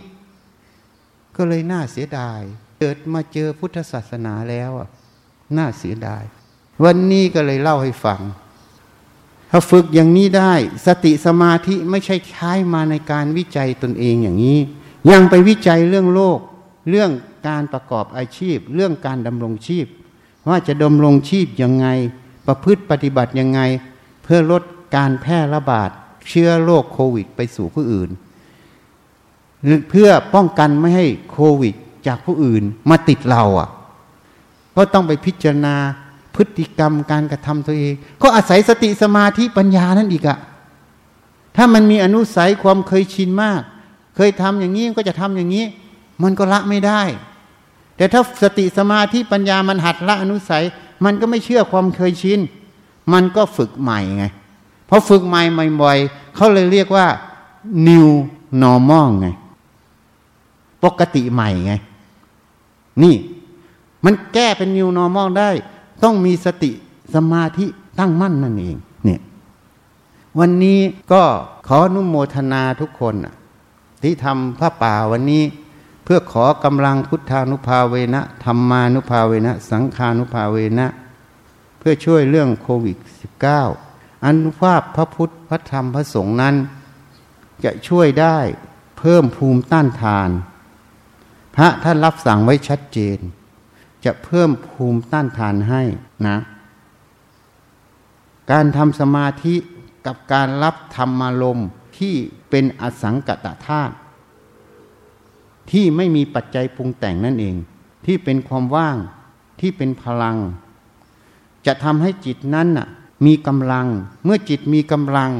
[1.36, 2.40] ก็เลยน่าเสียดาย
[2.80, 4.88] เกิดมาเจอพุทธศาสนาแล้วอะ
[5.58, 6.22] น่าเสียดาย
[6.84, 8.20] วันนี้ก็เลยเล่าให้ฟัง
[9.50, 10.54] ถ้าฝึกอย่างนี้ได้
[10.86, 14.58] สติสมาธิไม่ใช่ใช้มาในการวิจัยตนเองอย่างนี้
[15.10, 16.38] ยังไปวิจัยเรื่องโลก
[16.90, 17.10] เรื่อง
[17.48, 19.86] การประกอบอาชีพ เรื่องการดำรงชีพ
[20.48, 21.86] ว่าจะดำรงชีพยังไง
[22.46, 23.60] ประพฤติปฏิบัติยังไง
[24.22, 24.62] เพื่อลด
[24.96, 25.90] การแพร่ระบาด
[26.28, 28.10] เชื้อโรคโควิดไปสู่ผู้อื่น
[29.90, 31.74] เพื่อป้องกันไม่ให้โควิด
[32.06, 33.68] จากผู้อื่นมาติดเราอะ
[34.76, 35.76] ก็ต้องไปพิจารณา
[36.34, 40.38] พฤติกรรมการกระทำตัวเอง ก็อาศัยสติสมาธิปัญญานั่นอีกอะ
[41.56, 43.62] ถ้ามันมีอนุสัยความเคยชินมาก
[44.16, 45.64] เคยทำอย่างนี้ก็จะทำอย่างนี้
[46.22, 47.02] มันก็ละไม่ได้
[47.96, 50.64] แต่ถ้าสติสมาธิปัญญามันหัดละอนุสัย
[51.04, 52.40] มันก็ไม่เชื่อความเคยชิน
[53.12, 54.24] มันก็ฝึกใหม่ไง
[54.94, 55.42] พอฝึกใหม่
[55.82, 57.06] บ่อยๆเขาเลยเรียกว่า
[57.88, 58.08] new
[58.62, 59.26] normal ไง
[60.84, 61.72] ปกติใหม่ไง
[63.02, 63.14] นี่
[64.04, 65.50] มันแก้เป็น new normal ได้
[66.02, 66.70] ต้องมีสติ
[67.14, 67.66] สมาธิ
[67.98, 69.20] ตั้งมั่นนั่นเอง เนี่ย
[70.38, 70.78] วันนี้
[71.12, 71.22] ก็
[71.66, 73.14] ขออนุโมทนาทุกคน
[74.02, 75.42] ที่ทำพระป่าวันนี้
[76.04, 80.86] เพื่อขอกำลังพุทธานุภาเวนะธรรมานุภาเวนะ สังขานุภาเวนะ
[81.78, 83.91] เพื่อช่วยเรื่องโควิด -19
[84.24, 86.54] อนุภาพพระพุทธพระธรรมพระสงฆ์นั้น
[87.64, 88.38] จะช่วยได้
[88.98, 90.30] เพิ่มภูมิต้านทาน
[91.56, 93.18] พระท่านรับสั่งไว้ชัดเจน
[94.04, 95.82] จะเพิ่มภูมิต้านทานให้
[96.26, 96.36] นะ
[98.50, 99.54] การทำสมาธิ
[100.06, 101.68] กับการรับธรรมารมณ์
[101.98, 102.14] ที่
[102.50, 103.94] เป็นอสังกตธาตุ
[105.70, 107.56] ที่ไม่มีปัจจัยปรุงแต่งนั่นเอง
[108.06, 108.96] ที่เป็นความว่าง
[109.60, 110.36] ที่เป็นพลัง
[111.66, 112.88] จะทำให้จิตนั้นน่ะ
[113.26, 113.86] มีกำลัง
[114.24, 115.32] เมื่อจิตมีกำลัง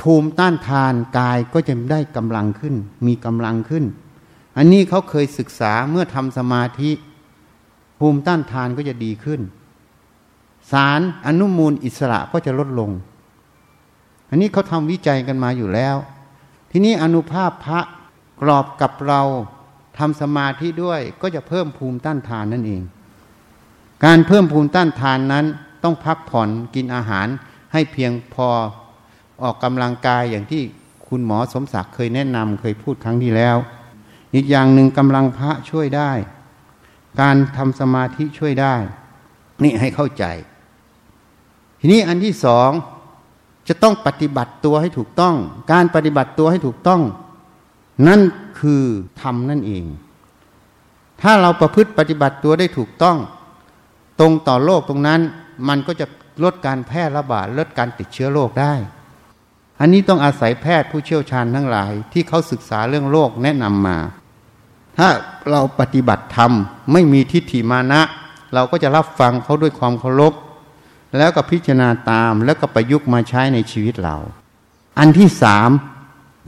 [0.00, 2.74] ภูมิต้านทานกายก็จะได้กำลังขึ้น
[3.06, 3.84] มีกำลังขึ้น
[4.56, 6.90] อันนี้เขาเคยศึกษาเมื่อทำสมาธิ
[7.98, 9.40] ภูมิต้านทานก็จะดีขึ้น
[10.72, 12.90] สารอนุมูลอิสระก็จะลดลง
[14.30, 15.96] อันนี้เขาทำวิจัยกันมาอยู่แล้ว
[16.70, 17.80] ทีนี้อนุภาพพระ
[18.40, 19.22] กรอบกับเรา
[19.98, 22.82] ทำสมาธิด้วยก็จะเพิ่มภูมิต้านทานนั่นเอง
[24.04, 25.46] การเพิ่มภูมิต้านทานนั้น
[25.82, 27.26] ต้องพักผ่อนกินอาหาร
[27.72, 28.48] ให้เพียงพอ
[29.42, 30.62] ออกกำลังกายอย่างที่
[31.08, 33.56] คุณหมอสมศักดิ์เคยแนะนำเคยพูดครั้งที่แล้ว
[34.34, 36.12] อีกอย่างหนึ่งกำลังพระช่วยได้
[37.20, 38.74] การทำสมาธิช่วยได้
[39.62, 40.24] นี่ให้เข้าใจ
[41.80, 42.70] ทีนี้อันที่สอง
[43.68, 45.34] จะต้องปฏิบัติตัวให้ถูกต้อง
[45.72, 47.02] การปฏิบัติตัวให้ถูกต้อง
[48.08, 48.20] นั่น
[48.60, 48.82] คือ
[49.20, 49.84] ทำนั่นเอง
[51.22, 53.16] ถ้าเราประพฤติปฏิบัติตัวได้ถูกต้อง
[54.20, 55.20] ตรงต่อโลกตรงนั้น
[55.68, 56.06] มันก็จะ
[56.44, 58.74] ลดการแพร่ระบาดลดการติดเชื้อโรคได้
[59.80, 63.98] อันนี้ต้องอาศัยแพทย์ผู้เชี่ยวชาญทั้งหลาย ที่เขาศึกษาเรื่องโรคแนะนำมา
[64.98, 65.08] ถ้า
[65.50, 66.52] เราปฏิบัติธรรม
[66.92, 68.02] ไม่มีทิฏฐิมานะ
[68.54, 70.34] เราก็จะรับฟังเขาด้วยความเคารพ
[71.16, 74.16] แล้วก็พิจารณาตามแล้วก็ประยุกต์มาใช้ในชีวิตเรา
[74.98, 75.70] อันที่สาม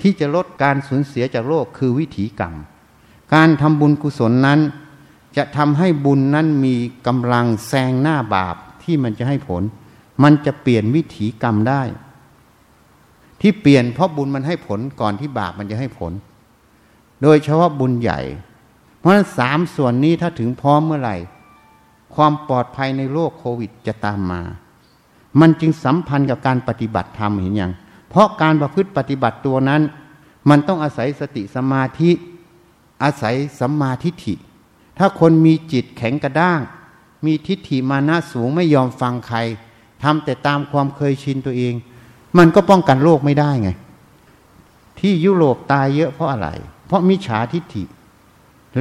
[0.01, 2.55] ที่จะลดการสูญเสียจากโลกคือวิถีกรรม
[3.35, 4.61] การทำบุญกุศลนั้น
[5.37, 6.75] จะทำให้บุญนั้นมี
[7.07, 9.62] กำลังแซงหน้าบาป ที่มันจะให้ผล
[10.22, 11.83] มันจะเปลี่ยนวิถีกรรมได้
[13.41, 16.12] ที่เปลี่ยนเพราะบุญมันให้ผลก่อนที่บาปมันจะให้ผล
[17.22, 18.20] โดยเฉพาะบุญใหญ่
[18.99, 21.16] เพราะฉะนั้นสามส่วนนี้ถ้าถึงพร้อมเมื่อไหร่
[22.14, 24.41] ความปลอดภัยในโรคโควิดจะตามมา
[25.41, 27.72] มันจึงสัมพันธ์กับการปฏิบัติธรรมเห็นยัง
[28.09, 29.83] เพราะการประพฤติปฏิบัติตัวนั้น
[30.49, 32.11] มันต้องอาศัยสติสมาธิ
[33.03, 34.35] อาศัยสัมมาทิฏฐิ
[34.99, 36.61] ถ้าคนมีจิตแข็งกระด้าง
[37.25, 39.39] มีทิฏฐิมานะสูงไม่ยอมฟังใคร
[40.03, 41.75] ทำแต่ตามความเคยชินตัวเอง
[42.39, 43.70] มันก็ป้องกันโรคไม่ได้ไง
[45.01, 46.49] ที่ยุโรปตายเยอะเพราะอะไร
[46.87, 47.85] เพราะมิจฉาทิฏฐิ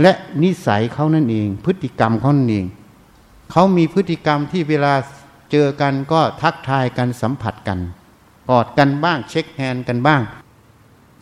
[0.02, 0.12] และ
[0.44, 2.66] นิสัยเขานั่นเอง พฤติกรรมเขานั่นเอง
[3.52, 4.94] เขามีพฤติกรรมที่เวลา
[5.52, 7.80] เจอกันก็ทักทายกันสัมผัสกัน
[8.50, 10.22] กอดกันบ้าง shake hand กันบ้าง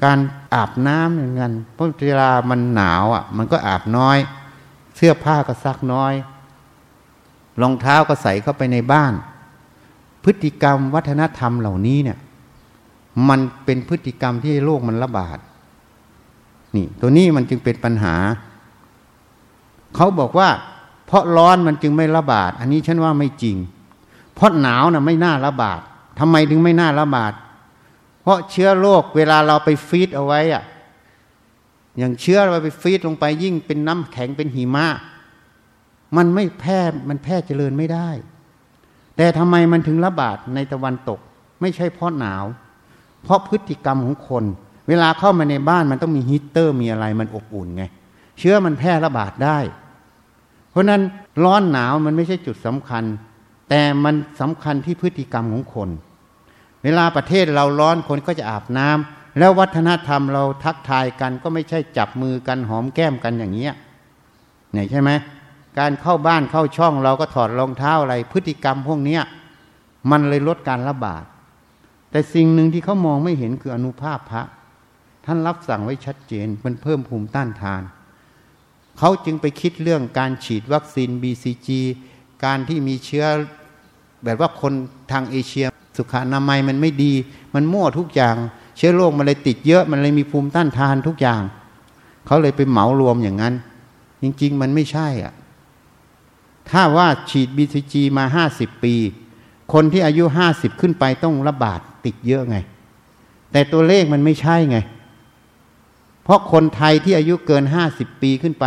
[0.04, 0.20] การ
[0.54, 4.18] อาบน้ำเหมือนกันเพราะเวลามันหนาวอะ มันก็อาบน้อย
[4.96, 6.14] เสื้อผ้าก็ซักน้อย
[7.62, 9.14] รองเท้าก็ใส่เข้าไปในบ้าน
[10.24, 12.18] พฤติกรรมวัฒนธรรมเหล่านี้เนี่ย
[13.30, 15.38] มันเป็นพฤติกรรมที่โลกมันระบาด
[16.76, 18.16] นี่ ตัวนี้มันจึงเป็นปัญหา
[19.96, 20.50] เขาบอกว่า
[21.06, 23.58] เพราะร้อนมันจึงไม่ระบาด อันนี้ฉันว่าไม่จริง
[24.36, 25.82] เพราะหนาวนะ่ะไม่น่าระบาด
[26.20, 27.34] ทำไมถึงไม่น่าระบาด
[28.22, 30.64] เพราะเชื้อโรคเวลาเราไปฟีดเอาไว้อะ
[31.98, 34.88] อย่างเชื้อเราไปฟีดลงไปยิ่งเป็นน้ำแข็งเป็นหิมะ
[36.18, 36.80] มันไม่แพร่
[37.10, 38.10] มันแพร่เจริญไม่ได้
[39.18, 41.20] แต่ทำไมมันถึงระบาดในตะวันตก
[41.62, 42.46] ไม่ใช่เพราะหนาว
[43.24, 44.44] เพราะพฤติกรรมของคน
[44.88, 47.84] เวลาเข้ามาในบ้านมันต้องมีฮีเตอร์มีอะไรมันอบอุ่นไง
[48.40, 49.58] เชื้อมันแพร่ระบาดได้
[50.72, 51.02] เพราะนั้น
[51.44, 53.04] ร้อนหนาวมันไม่ใช่จุดสำคัญ
[53.70, 55.90] แต่มันสำคัญที่พฤติกรรมของคน
[56.84, 58.90] เวลาประเทศเราร้อนคนก็จะอาบน้
[59.40, 63.74] แล้ววัฒนธรรมเราทักทายกันก็ไม่ใช่จับมือกันหอมแก้มกันอย่างเงี้ย
[64.72, 65.10] เนี่ยใช่ไหม
[65.80, 69.22] การเข้าบ้านเข้าช่องเราก็ถอดรองเท้าอะไร พฤติกรรมพวกเนี้ย
[70.12, 71.24] มันเลยลดการระบาด
[72.12, 74.44] แต่สิ่งหนึ่งที่เขามองไม่เห็นคืออนุภาพพระ
[75.26, 77.82] ท่านรับสั่งไว้ชัดเจน มันเพิ่มภูมิต้านทาน
[78.98, 81.68] เขาจึงไปคิดเรื่องการฉีดวัคซีน BCG
[82.46, 83.26] การที่มีเชื้อ
[84.24, 84.74] แบบว่าคน
[85.12, 85.66] ทางเอเชีย
[85.98, 87.14] สุขอนามัยมันไม่ดี
[87.56, 88.36] มันมั่วทุกอย่าง
[88.78, 91.42] เชื้อโรคมันเลยติดเยอะมันเลยมีภูมิต้านทานทุกอย่าง
[92.26, 93.54] เขาเลยไปเหมารวมอย่างนั้น
[94.22, 95.34] จริง ๆ มันไม่ใช่อะ
[96.72, 98.96] ถ้าว่าฉีด BCG มาห้าสิบปี
[99.74, 102.58] คนที่อายุห้าสิบขึ้นไปต้องระบาดติดเยอะไง
[103.52, 104.78] แต่ตัวเลขมันไม่ใช่ไง
[106.24, 108.66] เพราะคนไทยที่อายุเกินห้าสิบปีขึ้นไป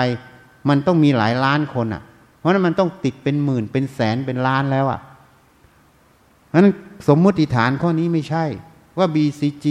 [0.69, 2.03] มันต้องมีหลายล้านคนอะ
[2.39, 5.01] เพราะนั้นมันต้องติดเป็นหมื่นเป็นแสนเป็นล้านแล้วอะ
[6.49, 6.75] เพราะนั้น
[7.09, 8.45] สมมติฐานข้อนี้ไม่ใช่
[8.99, 9.67] ว่า BCG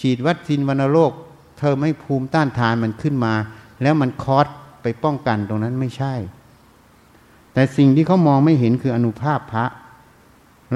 [0.00, 1.12] ฉีดวัคซีนวัณโรค
[1.58, 3.34] เธอไม่ภูมิต้านทานมันขึ้นมา
[3.82, 4.46] แล้วมันคอส
[4.82, 6.14] ไปป้องกันตรงนั้นไม่ใช่
[7.58, 9.66] แต่สิ่งที่เขามองไม่เห็นคืออนุภาพพระ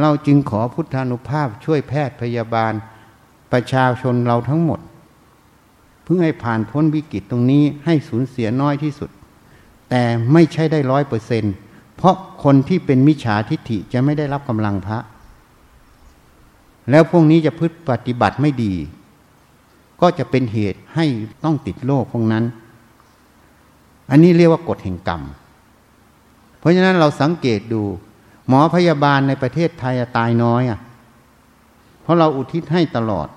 [0.01, 2.73] เราจึงขอพุทธานุภาพช่วยแพทย์พยาบาล
[3.53, 4.81] ประชาชนเราทั้งหมด
[6.05, 9.11] เพื่อให้ผ่านพ้นวิกฤตตรงนี้ให้สูญเสียน้อยที่สุด
[9.91, 10.03] แต่
[10.33, 11.45] ไม่ใช่ได้ร้อยเปอร์เซน
[11.97, 12.15] เพราะ
[12.45, 14.99] คนที่เป็นมิจฉาทิฏฐิจะไม่ได้รับกำลังพระ
[16.91, 18.75] แล้วพวกนี้จะพึ่ปฏิบัติไม่ดี
[20.01, 21.07] ก็จะเป็นเหตุให้
[21.45, 22.45] ต้องติดโรคพวกนั้น
[24.11, 25.23] อันนี้เรียกว่ากฎแห่งกรรม
[26.63, 27.83] เพราะฉะนั้นเราสังเกตดู
[28.49, 30.81] หมอพยาบาลในประเทศไทยตายน้อยอะ
[32.03, 33.29] เพราะเราอุทิศให้ตลอด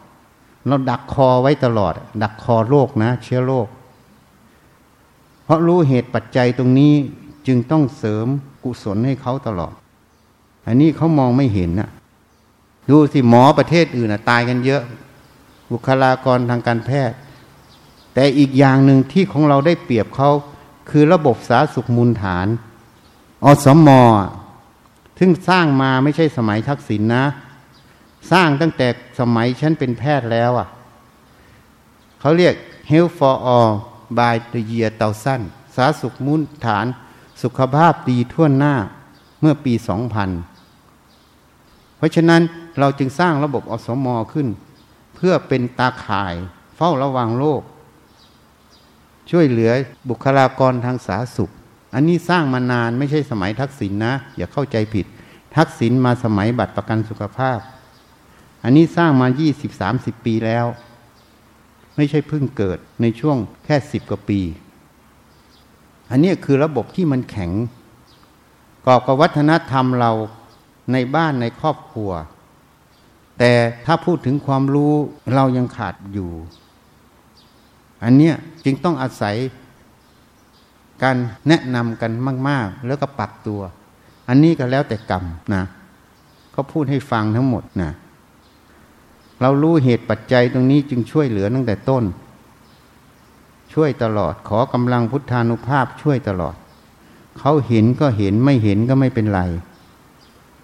[0.67, 3.67] เราดักคอไว้ตลอด ดักคอโรคนะ เชื้อโรค
[5.43, 6.93] เพราะรู้เหตุปัจจัยตรงนี้
[7.47, 8.27] จึงต้องเสริม
[8.63, 9.73] กุศลให้เขาตลอด
[10.67, 11.89] อันนี้เขามองไม่เห็นนะ
[12.89, 14.83] ดูสิหมอประเทศอื่นนะตายกันเยอะ
[15.71, 17.15] บุคลากรทางการแพทย์
[18.13, 20.29] แต่อีกอย่างหนึ่งที่ของเราได้เปรียบเขา
[20.89, 22.47] คือระบบสาธารณสุขมูลฐาน
[23.45, 24.01] อสมอ
[25.19, 27.25] ซึ่งสร้างมาไม่ใช่สมัยทักษิณนนะ
[28.31, 28.87] สร้างตั้งแต่
[29.19, 30.67] สมัยฉันเป็นแพทย์แล้วอะ
[32.19, 32.55] เขาเรียก
[32.89, 33.71] Health for All
[34.19, 35.41] by the year เตาสั้น
[35.75, 36.85] สาธารณสุขมูลฐาน
[37.43, 38.75] สุขภาพดีทั่วหน้า
[39.41, 39.73] เมื่อปี
[41.05, 42.41] 2000 เพราะฉะนั้น
[42.79, 44.47] เราจึงสร้างระบบอสมอขึ้น
[45.15, 46.35] เพื่อเป็นตาข่าย
[46.75, 47.61] เฝ้าระวังโรค
[49.31, 49.71] ช่วยเหลือ
[50.09, 51.51] บุคลากรทางสาธารณสุข
[51.93, 55.05] อันนี้สร้างมานานไม่ใช่สมัยทักษิณนนะ อย่าเข้าใจผิด
[55.55, 57.59] ทักษิณมาสมัยบัตรประกันสุขภาพ
[58.63, 59.27] อันนี้สร้างมา
[59.77, 60.65] 20-30 ปีแล้ว
[61.95, 64.39] ไม่ใช่เพิ่งเกิดในช่วงแค่สิบกว่าปี
[66.11, 67.51] อันนี้คือระบบที่มันแข็ง
[68.85, 70.11] กอบกับวัฒนธรรมเรา
[70.93, 72.11] ในบ้านในครอบครัว
[73.39, 73.53] แต่
[73.85, 74.93] ถ้าพูดถึงความรู้
[75.33, 76.31] เรายังขาดอยู่
[78.03, 79.35] อันเนี้ยจึงต้องอาศัย
[81.03, 81.17] การ
[81.47, 82.11] แนะนำกัน
[82.49, 83.61] มาก ๆ แล้วก็ปรับตัว
[84.29, 85.23] อันนี้ก็แล้วแต่กรรม
[85.53, 85.63] นะ
[86.51, 87.91] เขาพูดให้ฟังทั้งหมดนะ
[89.41, 92.03] เรารู้เหตุปัจจัยตรงนี้จึงช่วยเหลือตั้งแต่ต้น
[93.73, 96.55] ช่วยตลอดขอกำลังพุทธานุภาพช่วยตลอด
[97.39, 99.41] เขาเห็นก็เห็นไม่เห็นก็ไม่เป็นไร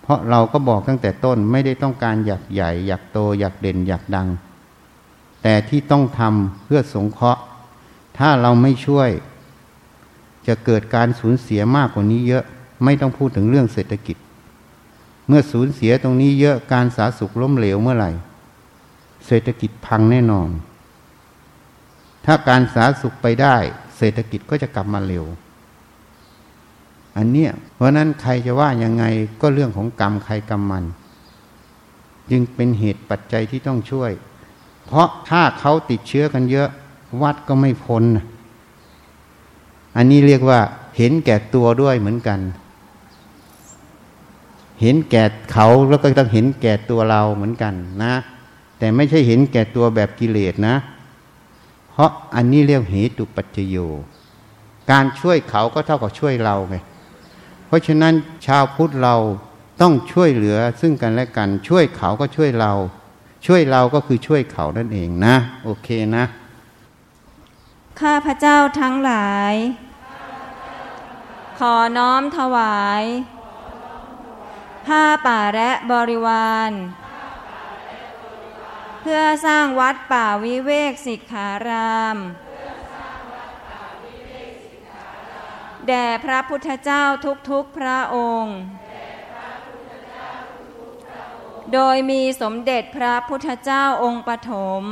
[0.01, 4.27] เพราะเราก็บอกตั้งแต่ต้นไม่ได้ต้องการอยากใหญ่ อยากโตอยากเด่นอยากดัง
[5.43, 7.41] แต่ที่ต้องทำเพื่อสงเคราะห์
[8.17, 9.09] ถ้าเราไม่ช่วย
[10.47, 12.43] จะเกิดการสูญเสียมากกว่านี้เยอะ
[12.83, 14.17] ไม่ต้องพูดถึงเรื่องเศรษฐกิจ
[15.27, 18.11] เมื่อสูญเสียตรงนี้เยอะการสาสุขล้มเหลวเมื่อไหร่
[19.27, 20.49] เศรษฐกิจพังแน่นอน
[22.25, 23.55] ถ้าการสาสุขไปได้
[23.97, 25.25] เศรษฐกิจก็จะกลับมาเร็ว
[27.17, 29.03] อันเนี้ยเพราะนั้นใครจะว่ายังไง
[29.41, 30.85] ก็เรื่องของกรรมใครกรรมมัน
[32.31, 34.11] จึงเป็นเหตุปัจจัยที่ต้องช่วย
[34.85, 36.69] เพราะถ้าเขาติดเชื้อกันเยอะ
[37.21, 38.03] วัดก็ไม่พ้น
[39.95, 40.59] อันนี้เรียกว่า
[40.97, 42.39] เห็นแก่ตัวด้วยเหมือนกัน
[44.81, 47.73] เห็นแก่เขาแล้วก็ต้องเห็นแก่ตัวเราเหมือนกัน
[48.03, 48.13] นะ
[48.79, 50.75] แต่ไม่ใช่เห็นแก่ตัวแบบกิเลสนะ
[51.89, 53.77] เพราะอันนี้เรียกเหตุปัจจโย
[54.91, 56.75] การช่วยเขาก็เท่ากับช่วยเราไง
[57.67, 58.13] เพราะฉะนั้น
[58.45, 59.15] ชาวพุทธเรา
[59.81, 62.73] ต้องช่วยเหลือซึ่งกันและกัน ช่วยเขาก็ช่วยเรา
[63.45, 66.25] ช่วยเราก็คือช่วยเขานั่นเองนะ โอเคนะ
[68.01, 69.53] ข้าพระเจ้าทั้งหลาย
[71.59, 73.03] ขอน้อมถวาย
[74.87, 76.71] ผ้าป่าและบริวาร
[79.01, 82.17] เพื่อสร้างวัดป่าวิเวกสิกขาราม
[85.87, 87.03] แด่พระพุทธเจ้า
[87.49, 88.57] ทุกๆพระองค์
[91.73, 94.83] โดยมีสมเด็จพระพุทธเจ้าองค์ปฐม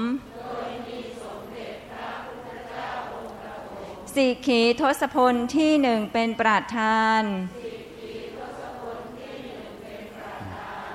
[4.19, 7.21] สิกขีทศพลที่หนึ่งเป็นประธาน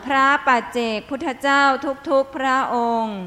[0.04, 1.62] พระปัจเจกพุทธเจ้า
[2.10, 3.18] ทุกๆพระองค์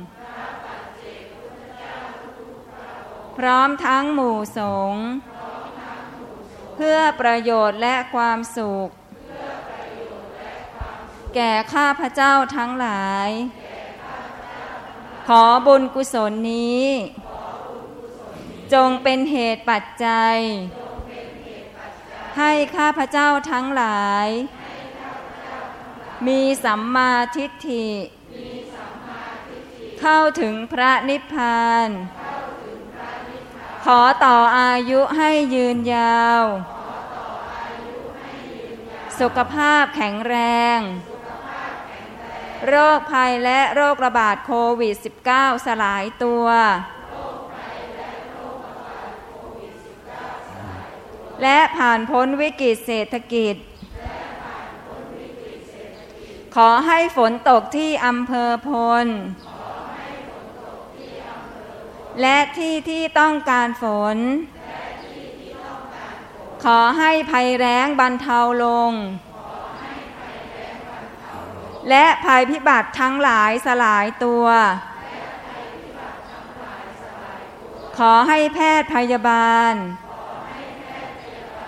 [3.37, 4.59] พร้อมทั้งหมู่ส
[4.91, 5.03] งฆ์
[6.75, 8.89] เพื่อประโยชน์และความสุข
[11.35, 13.29] แก่ข้าพระเจ้าทั้งหลาย
[15.27, 16.85] ขอบุญกุศลนี้
[18.73, 20.37] จงเป็นเหตุปัจจัย
[22.37, 24.27] ให้ข้าพระเจ้าทั้งหลาย
[26.27, 27.87] มีสัมมาทิฏฐิ
[30.01, 31.89] เข้าถึงพระนิพพาน
[33.85, 36.43] ขอต่ออายุให้ยืนยาว
[39.19, 40.35] สุขภาพแข็งแร
[40.77, 40.79] ง
[42.67, 44.95] โรคภัยและโรคระบาดโควิด
[45.29, 46.45] -19 สลายตัว
[51.43, 53.55] และผ่านพ้นวิกฤตเศรษฐกิจ
[56.55, 58.69] ขอให้ฝนตกที่อำเภอพ
[59.05, 59.07] ล
[62.21, 63.85] และที่ที่ต้องการฝ
[64.15, 64.17] น
[66.63, 68.91] ขอให้ภัยแล้งบรรเทาลง
[71.89, 74.45] และภัยพิบัติทั้งหลายสลายตัว
[77.97, 79.73] ขอให้แพทย์พยาบาล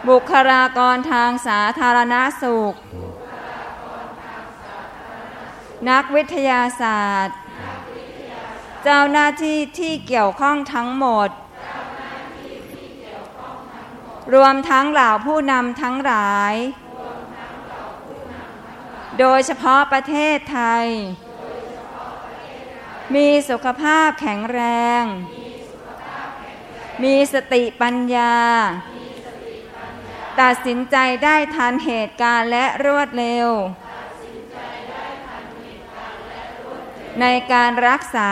[0.08, 2.74] บุคลากรทางสาธารณสุข
[5.90, 7.38] นักวิทยาศาสตร์
[8.84, 11.30] เจ้าหน้าที่ที่เกี่ยวข้องทั้งหมด
[14.34, 16.54] รวมทั้งเหล่าผู้นำทั้งหลาย
[19.20, 20.86] โดยเฉพาะประเทศไทย
[23.16, 24.62] มีสุขภาพแข็งแร
[25.02, 25.04] ง
[27.04, 28.36] มีสติปัญญา
[30.42, 33.50] ตัดสินใจได้ทันเหตุการณ์และรวดเร็ว
[37.22, 38.32] ในการรักษา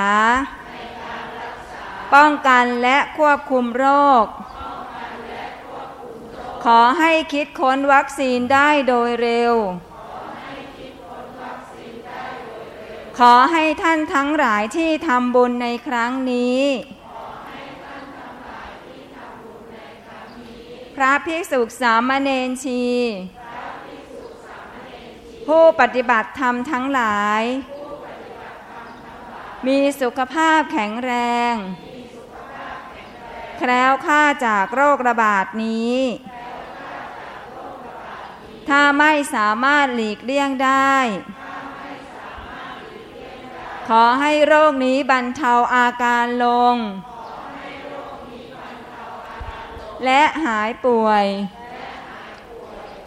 [2.13, 3.87] ป้องกันและควบคุมโร
[4.23, 4.25] ค
[6.65, 9.53] ขอให้คิดค้นวัคซีนได้โดยเร็ว
[13.19, 16.61] ขอให้ท่านทั้งหลายที่ทำบุญในครั้งนี้
[20.99, 22.83] พระภิกษุสามเณรชี
[25.47, 27.43] ผู้ปฏิบัติธรรมทั้งหลาย
[29.67, 31.11] มีสุขภาพแข็งแร
[31.51, 31.53] ง
[33.57, 35.97] แคล้วคลาดจากโรคระบาดนี้
[38.69, 40.95] ถ้าไม่สามารถหลีกเลี่ยงได้
[43.87, 46.75] ขอให้โรคนี้บรรเทาอาการลง
[50.05, 51.25] และหายป่วย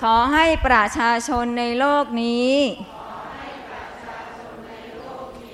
[0.02, 2.54] ขอให้ประชาชนในโลกนี้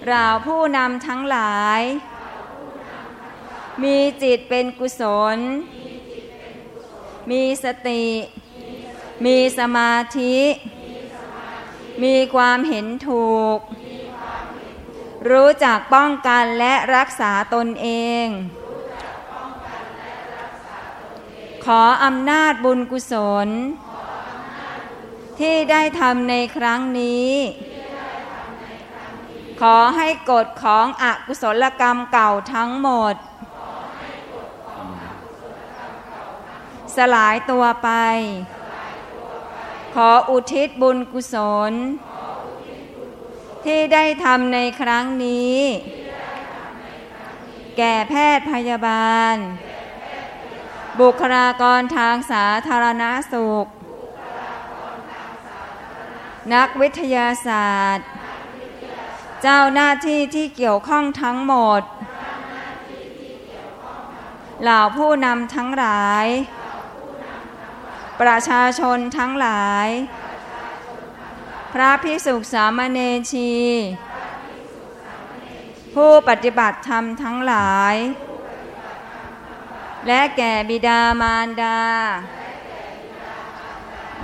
[0.06, 1.80] เราผู้นำทั้งหลาย
[3.82, 5.02] มีจิตเป็นกุศ
[5.36, 5.38] ล
[7.30, 8.04] มีสติ
[9.24, 10.36] มีสมาธิ
[12.02, 13.58] มีความเห็นถูก
[15.30, 17.88] รู้จักป้องกันและรักษาตนเอ
[18.24, 18.26] ง
[21.66, 23.14] ขออำนาจบุญกุศ
[23.46, 23.48] ล
[25.40, 27.32] ที่ได้ทำในครั้งนี้
[29.60, 33.14] ขอให้กฎของอกุศลกรรมเก่าทั้งหมด
[36.96, 37.90] สลายตัวไป
[39.94, 41.36] ขออุทิศบุญกุศ
[41.70, 41.72] ล
[43.64, 45.58] ที่ได้ทำในครั้งนี้
[47.76, 49.75] แก่แพทย์พยาบาลบุ
[51.00, 53.66] บุคลากรทางสาธารณสุข
[56.54, 58.06] นักวิทยาศาสตร์
[59.42, 61.82] เจ้าหน้าที่ที่เกี่ยวข้องทั้งหมด
[64.62, 66.26] เหล่าผู้นำทั้งหลาย
[68.20, 69.88] ประชาชนทั้งหลาย
[71.72, 72.98] พระพิสุสามเณ
[73.32, 73.52] ชี
[75.94, 77.94] ผู้ปฏิบัติธรรมทั้งหลาย
[80.06, 81.80] และแก่บิดามารดา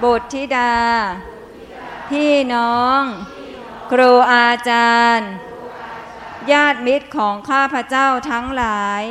[0.03, 0.75] บุตรธิดา
[2.11, 3.01] พี่น้อง
[3.91, 5.31] ครูอาจารย์
[6.53, 9.03] ญาติมิตรของข้าพเจ้าทั้งหลาย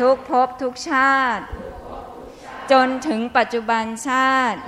[0.00, 1.44] ทุกภพทุกชาติ
[2.72, 4.60] จนถึงปัจจุบันชาติ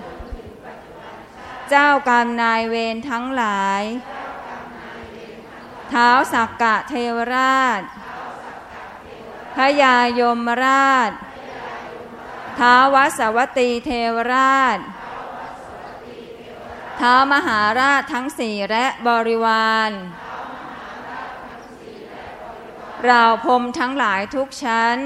[1.71, 3.83] เจ้ากรรมนายเวรทั้งหลาย
[5.91, 7.83] เท้าสักกะเทวราช
[9.57, 11.11] พยายมราช
[12.59, 14.79] ท้าววสวัตีเทวราช
[17.01, 19.91] ท้าวมหาราชทั้งสี่และบริวาร
[23.05, 24.99] เราพรมทั้งหลายทุกชั้น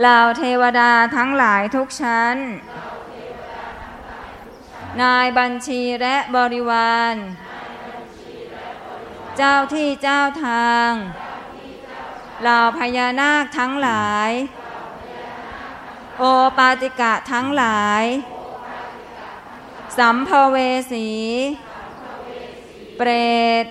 [0.00, 2.36] เหล่าเทวดาทั้งหลายทุกชั้น
[5.02, 7.14] นายบัญชีและบริวาร
[9.36, 10.90] เจ้าที่เจ้าทาง
[12.42, 14.30] เหล่าพญานาคทั้งหลาย
[16.18, 16.22] โอ
[16.58, 18.04] ปาติกะทั้งหลาย
[19.98, 20.56] สัมภเว
[20.92, 21.08] สี
[22.96, 23.10] เปร
[23.62, 23.66] ต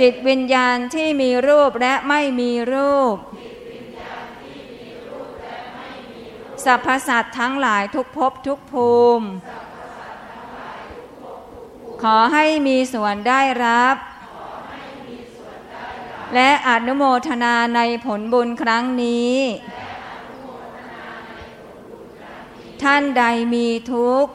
[0.00, 3.16] จิตวิญญาณที่มีรูปและไม่มีรูป
[6.64, 9.26] สรรพสัตว์ทั้งหลายทุกภพทุกภูมิ
[12.02, 13.96] ขอให้มีส่วนได้รับ
[16.34, 19.36] และอนุโมทนาในผลบุญครั้งนี้
[22.82, 23.24] ท่านใด
[23.54, 24.32] มีทุกข์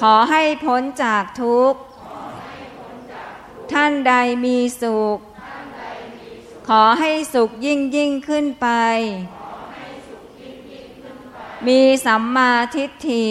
[0.00, 1.80] ขอให้พ้นจากทุกข์
[3.72, 5.18] ท่านใดมีสุข
[6.68, 8.68] ขอให้สุขยิ่งยิ่งขึ้นไป
[11.66, 13.28] มีสัมมาทิฏฐิ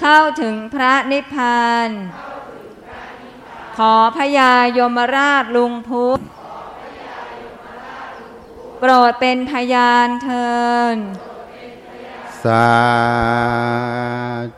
[0.00, 1.88] เข้าถึงพระนิพพาน
[3.76, 6.20] ขอพญายมราชลุงพุทธ
[8.78, 10.52] โปรดเป็นพยานเถิ
[10.94, 10.96] ด
[12.42, 12.68] สา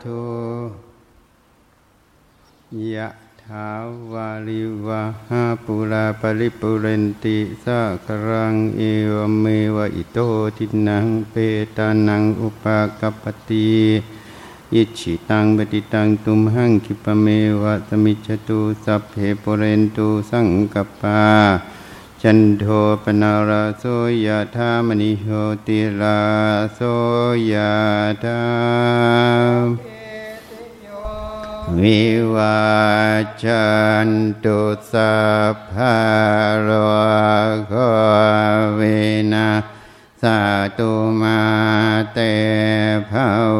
[0.03, 0.25] ธุ
[2.95, 3.09] ยะ
[3.43, 3.69] ถา
[4.11, 8.81] วาริวะหาปูรา ปะริปูเรนติ สาคะรังเอ
[9.11, 9.45] วะเม
[9.75, 10.19] วะอิโต
[10.57, 11.35] ทินนังเป
[11.77, 13.71] ตานังอุปะกัปปะติ
[14.73, 17.25] อิจฉิตังปัตถิตังตุมหัง ขิปปะเม
[17.61, 19.13] วะ สะมิชฌะตุสัพเพ
[19.43, 21.23] ปเรนตุสังกปปา
[22.21, 22.65] จันโท
[23.03, 23.83] ปนาราโส
[24.25, 25.27] ยธามณิโห
[25.67, 26.19] ติรา
[26.75, 26.79] โส
[27.51, 27.53] ย
[28.23, 28.41] ธา
[31.81, 32.01] วิ
[32.33, 32.57] วา
[33.43, 33.65] จั
[34.07, 34.09] น
[34.43, 34.59] ตุ
[34.91, 35.13] สั
[35.53, 35.97] พพะ
[36.61, 36.69] โร
[37.67, 37.73] โค
[38.79, 38.97] วิ
[39.33, 39.49] นา
[40.21, 40.37] สา
[40.77, 40.91] ตุ
[41.21, 41.39] มา
[42.13, 42.19] เต
[43.09, 43.11] ภ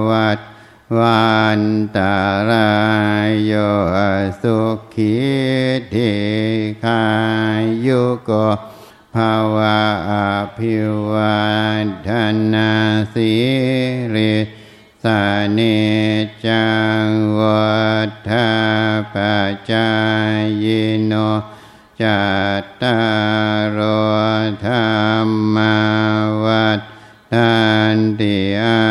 [0.10, 0.40] วัต
[0.96, 1.62] วัน
[1.96, 2.18] ตา
[2.50, 2.72] รา
[3.28, 3.54] ยโย
[4.42, 4.60] สุ
[4.94, 5.16] ขี
[5.94, 6.14] ธิ
[6.84, 7.04] ขา
[7.86, 8.32] ยุโก
[9.16, 9.80] ภาวะ
[10.10, 10.14] อ
[10.58, 10.76] ภิ
[11.10, 11.40] วั
[11.84, 12.10] นธ
[12.54, 12.72] นา
[13.14, 13.34] สิ
[14.16, 14.36] ริ
[15.04, 15.22] สา
[15.58, 15.78] นิ
[16.46, 16.68] จั
[17.04, 17.08] ง
[17.40, 17.68] วั
[18.30, 18.50] ฏา
[19.14, 19.16] ป
[19.72, 19.90] จา
[20.64, 20.66] ย
[21.06, 21.14] โน
[22.02, 22.22] จั
[22.62, 23.00] ตตา
[23.78, 23.80] ร
[24.60, 24.74] โธร
[25.26, 25.58] รม
[26.44, 26.82] วัฏ
[27.34, 27.56] ทั
[27.96, 28.82] นติอา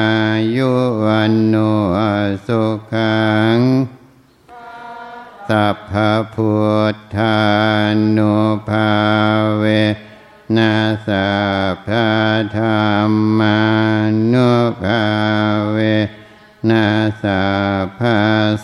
[0.67, 1.57] ยุวันโน
[2.47, 2.63] สุ
[2.93, 3.25] ขั
[3.57, 3.59] ง
[5.49, 5.93] สัพพ
[6.35, 6.55] พุ
[6.95, 7.39] ทธา
[8.17, 8.35] นุ
[8.69, 8.91] ภา
[9.59, 9.65] เว
[10.57, 11.31] นัสสั
[11.73, 11.89] พพ
[12.57, 12.65] ธร
[13.09, 13.61] รมา
[14.33, 14.53] นุ
[14.83, 15.05] ภา
[15.71, 15.79] เว
[16.71, 17.45] นัสสั
[17.85, 18.01] พพ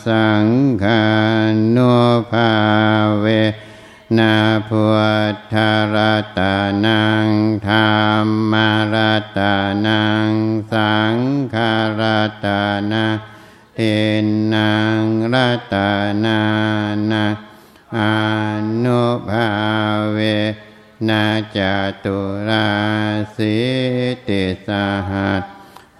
[0.06, 0.46] สัง
[0.82, 1.04] ฆา
[1.76, 1.94] นุ
[2.32, 2.52] ภา
[3.20, 3.26] เว
[4.18, 4.36] นา
[4.68, 4.86] พุ
[5.32, 5.54] ทธ
[5.94, 6.40] รัต
[6.84, 7.28] นัง
[7.68, 7.92] ธรร
[8.52, 8.54] ม
[8.94, 9.40] รัต
[9.86, 10.30] นัง
[10.72, 11.16] สัง
[11.54, 11.56] ฆ
[12.00, 12.46] รัต
[12.92, 13.18] นัง
[13.74, 13.80] เท
[14.54, 15.00] นัง
[15.34, 15.76] รัต
[16.24, 16.40] นา
[17.10, 17.24] นา
[17.96, 17.98] อ
[18.84, 19.50] นุภา
[20.12, 20.18] เว
[21.08, 21.24] นา
[21.56, 21.58] จ
[22.04, 22.68] ตุรา
[23.36, 23.56] สิ
[24.28, 24.68] ติส
[25.10, 25.42] หัส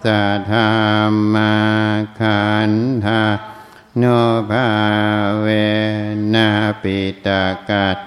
[0.03, 1.55] สะธรรมา
[2.19, 2.71] ขัน
[3.05, 3.23] ธา
[3.99, 4.05] โน
[4.49, 4.69] ภา
[5.41, 5.47] เว
[6.33, 6.49] นา
[6.81, 7.97] ปิตากัต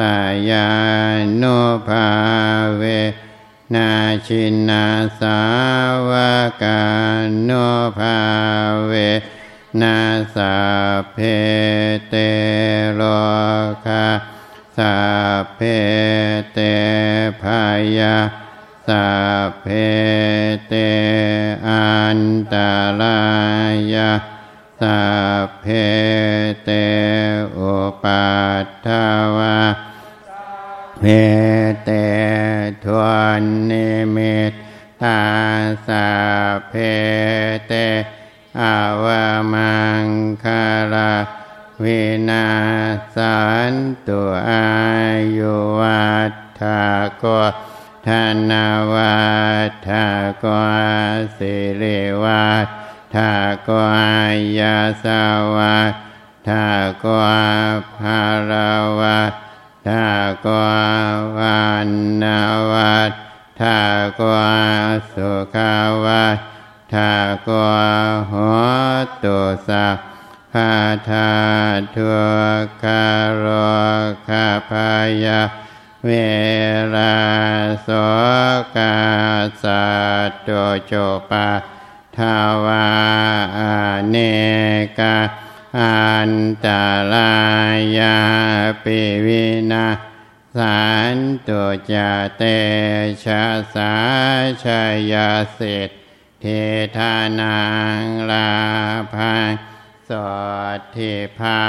[0.00, 0.16] ตา
[0.50, 0.68] ยา
[1.36, 1.44] โน
[1.88, 2.06] ภา
[2.76, 2.82] เว
[3.74, 3.88] นา
[4.26, 4.84] ชินา
[5.20, 5.40] สา
[6.08, 6.10] ว
[6.62, 6.80] กา
[7.44, 7.50] โน
[7.98, 8.16] ภา
[8.86, 8.92] เว
[9.80, 9.96] นา
[10.34, 10.54] สา
[11.12, 11.18] เพ
[12.08, 12.14] เต
[12.94, 13.02] โล
[13.84, 14.06] คา
[14.76, 14.96] สา
[15.54, 15.60] เพ
[16.52, 16.58] เต
[17.42, 17.62] พา
[17.98, 18.16] ยา
[18.88, 19.06] สา
[19.60, 19.66] เพ
[20.68, 20.72] เต
[21.68, 21.86] อั
[22.18, 22.20] น
[22.52, 22.54] ต
[23.00, 23.18] รา
[23.94, 24.10] ยา
[24.80, 25.00] สา
[25.60, 25.64] เพ
[26.64, 26.70] เต
[27.58, 28.26] อุปั
[28.64, 28.88] ฏฐ
[29.36, 29.58] วา
[30.98, 31.04] เพ
[31.84, 31.90] เต
[32.84, 33.02] ทว
[33.40, 34.52] นนิมิต
[35.02, 35.20] ตา
[35.86, 36.08] สา
[36.68, 36.74] เพ
[37.66, 37.72] เต
[38.60, 40.06] อาวามัง
[40.44, 41.14] คารา
[41.82, 42.46] วินา
[43.14, 43.38] สั
[43.72, 43.74] น
[44.06, 44.66] ตุอา
[45.36, 46.62] ยุวัฏฐ
[47.18, 47.24] โก
[48.06, 48.08] ธ
[48.50, 49.16] นาวั
[49.68, 49.88] ฏฐ
[50.38, 50.44] โก
[51.36, 53.16] สิริวัฏ ฐ
[53.62, 54.22] โกอา
[54.58, 55.22] ยาสา
[55.54, 55.92] วัฏ
[56.48, 56.50] ฐ
[56.98, 57.06] โก
[57.98, 59.32] ภาราวัฏ
[59.88, 59.90] ฐ
[60.40, 60.46] โก
[61.36, 61.88] วัน
[62.22, 62.40] นา
[62.70, 63.12] วัฏ
[63.60, 63.62] ฐ
[64.16, 64.22] โก
[65.12, 66.38] สุขาวัฏ
[66.94, 66.96] ฐ
[67.42, 67.50] โก
[68.28, 68.32] โห
[69.22, 69.38] ตุ
[69.68, 69.88] สั
[70.52, 70.72] พา
[71.08, 71.30] ทา
[71.94, 72.12] ทุ
[72.62, 72.84] กข
[73.36, 73.44] โร
[74.28, 74.92] คาพา
[75.24, 75.40] ยา
[76.06, 76.10] เว
[76.94, 77.16] ลา
[77.82, 77.88] โส
[78.76, 78.96] กา
[79.62, 79.84] สั
[80.28, 80.48] ตโต
[80.86, 80.92] โจ
[81.30, 81.46] ปา
[82.18, 82.20] ท
[82.66, 82.88] วา
[84.10, 84.16] เน
[84.98, 85.16] กา
[85.78, 86.32] อัน
[86.66, 86.68] ต
[87.12, 87.34] รา
[87.98, 88.18] ยา
[88.82, 89.86] ปิวินา
[90.56, 91.16] สาร
[91.48, 91.62] ตุ
[91.92, 91.94] จ
[92.36, 92.42] เต
[93.24, 93.44] ชะ
[93.74, 93.94] สา
[94.64, 94.66] ช
[95.12, 95.90] ยาสิท
[96.40, 96.44] เท
[96.96, 97.60] ธานั
[98.00, 98.50] งลา
[99.14, 99.50] ภัง
[100.08, 100.10] ส
[100.76, 101.60] ดทิภา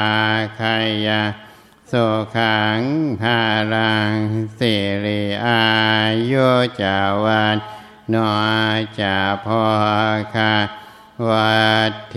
[0.60, 0.76] คา
[1.08, 1.22] ยา
[1.92, 2.06] สุ
[2.38, 2.82] ขัง
[3.22, 3.40] ภา
[3.74, 4.16] ลัง
[4.60, 4.74] สิ
[5.06, 5.64] ริอา
[6.32, 6.50] ยุ
[6.82, 7.58] จาวัน
[8.14, 8.34] นอ
[9.00, 9.64] จาพอ
[10.36, 10.54] คา
[11.28, 11.58] วั
[11.90, 12.16] ดเท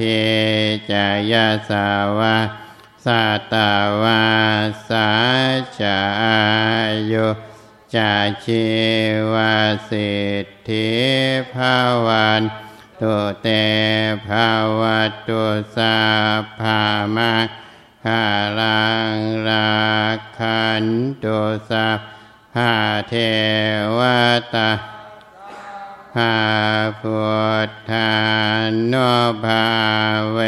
[0.90, 0.92] จ
[1.32, 1.88] ยาสา
[2.18, 2.36] วา
[3.04, 3.54] สัต
[4.02, 4.24] วา
[4.88, 5.08] สา
[5.80, 6.00] จา
[7.12, 7.28] ยุ
[7.94, 8.12] จา
[8.44, 8.64] ชี
[9.32, 9.54] วา
[9.90, 10.12] สิ
[10.44, 10.90] ทธิ
[11.54, 11.76] ภา
[12.06, 12.42] วัน
[13.00, 13.48] ตุเต
[14.26, 14.48] ภา
[14.80, 14.82] ว
[15.28, 15.44] ตุ
[15.76, 15.96] สา
[16.58, 16.80] ภา
[17.16, 17.34] มา
[18.04, 18.24] คา
[18.58, 18.84] ลั
[19.14, 19.16] ง
[19.48, 19.70] รา
[20.38, 20.84] คัน
[21.24, 21.38] ตุ
[21.70, 21.86] สา
[22.54, 22.72] ภา
[23.08, 23.14] เท
[23.98, 24.00] ว
[24.54, 24.68] ตา
[26.14, 26.36] ภา
[27.00, 27.20] พุ
[27.68, 28.10] ทธา
[28.92, 29.10] นุ
[29.44, 29.66] ภา
[30.32, 30.38] เว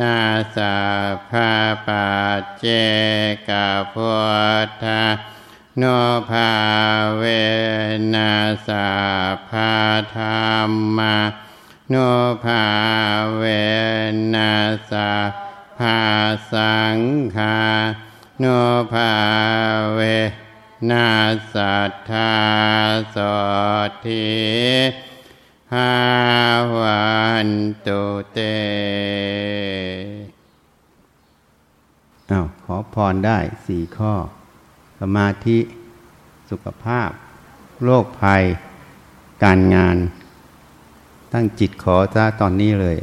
[0.00, 0.18] นา
[0.56, 0.76] สา
[1.30, 1.50] ภา
[1.86, 2.08] ปั
[2.40, 2.66] จเจ
[3.48, 3.50] ก
[3.94, 4.14] พุ
[4.66, 5.02] ทธา
[5.80, 5.98] นุ
[6.30, 6.50] ภา
[7.16, 7.22] เว
[8.14, 8.32] นา
[8.66, 8.88] สา
[9.48, 9.72] ภา
[10.16, 10.24] ธร
[10.68, 11.16] รมา
[11.92, 12.10] นุ
[12.44, 12.64] ภา
[13.36, 13.42] เว
[14.34, 14.52] นา
[14.90, 15.10] สา
[15.78, 15.98] ภา
[16.52, 16.98] สัง
[17.36, 17.58] ฆา
[18.42, 18.58] นุ
[18.92, 19.12] ภา
[19.94, 20.00] เว
[20.90, 21.10] นา
[21.54, 22.32] สัทธา
[23.14, 23.16] ส
[24.06, 24.28] ทิ
[25.74, 25.92] หา
[26.76, 27.08] วั
[27.46, 27.48] น
[27.86, 28.02] ตุ
[28.32, 28.38] เต
[32.30, 34.14] อ้าขอพรได้สี่ข้อ
[35.00, 35.58] สมาธิ
[36.50, 37.10] สุขภาพ
[37.84, 38.42] โรคภัย
[39.44, 39.96] การงาน
[41.32, 42.96] ตั้งจิตขอซะตอนนี้เลย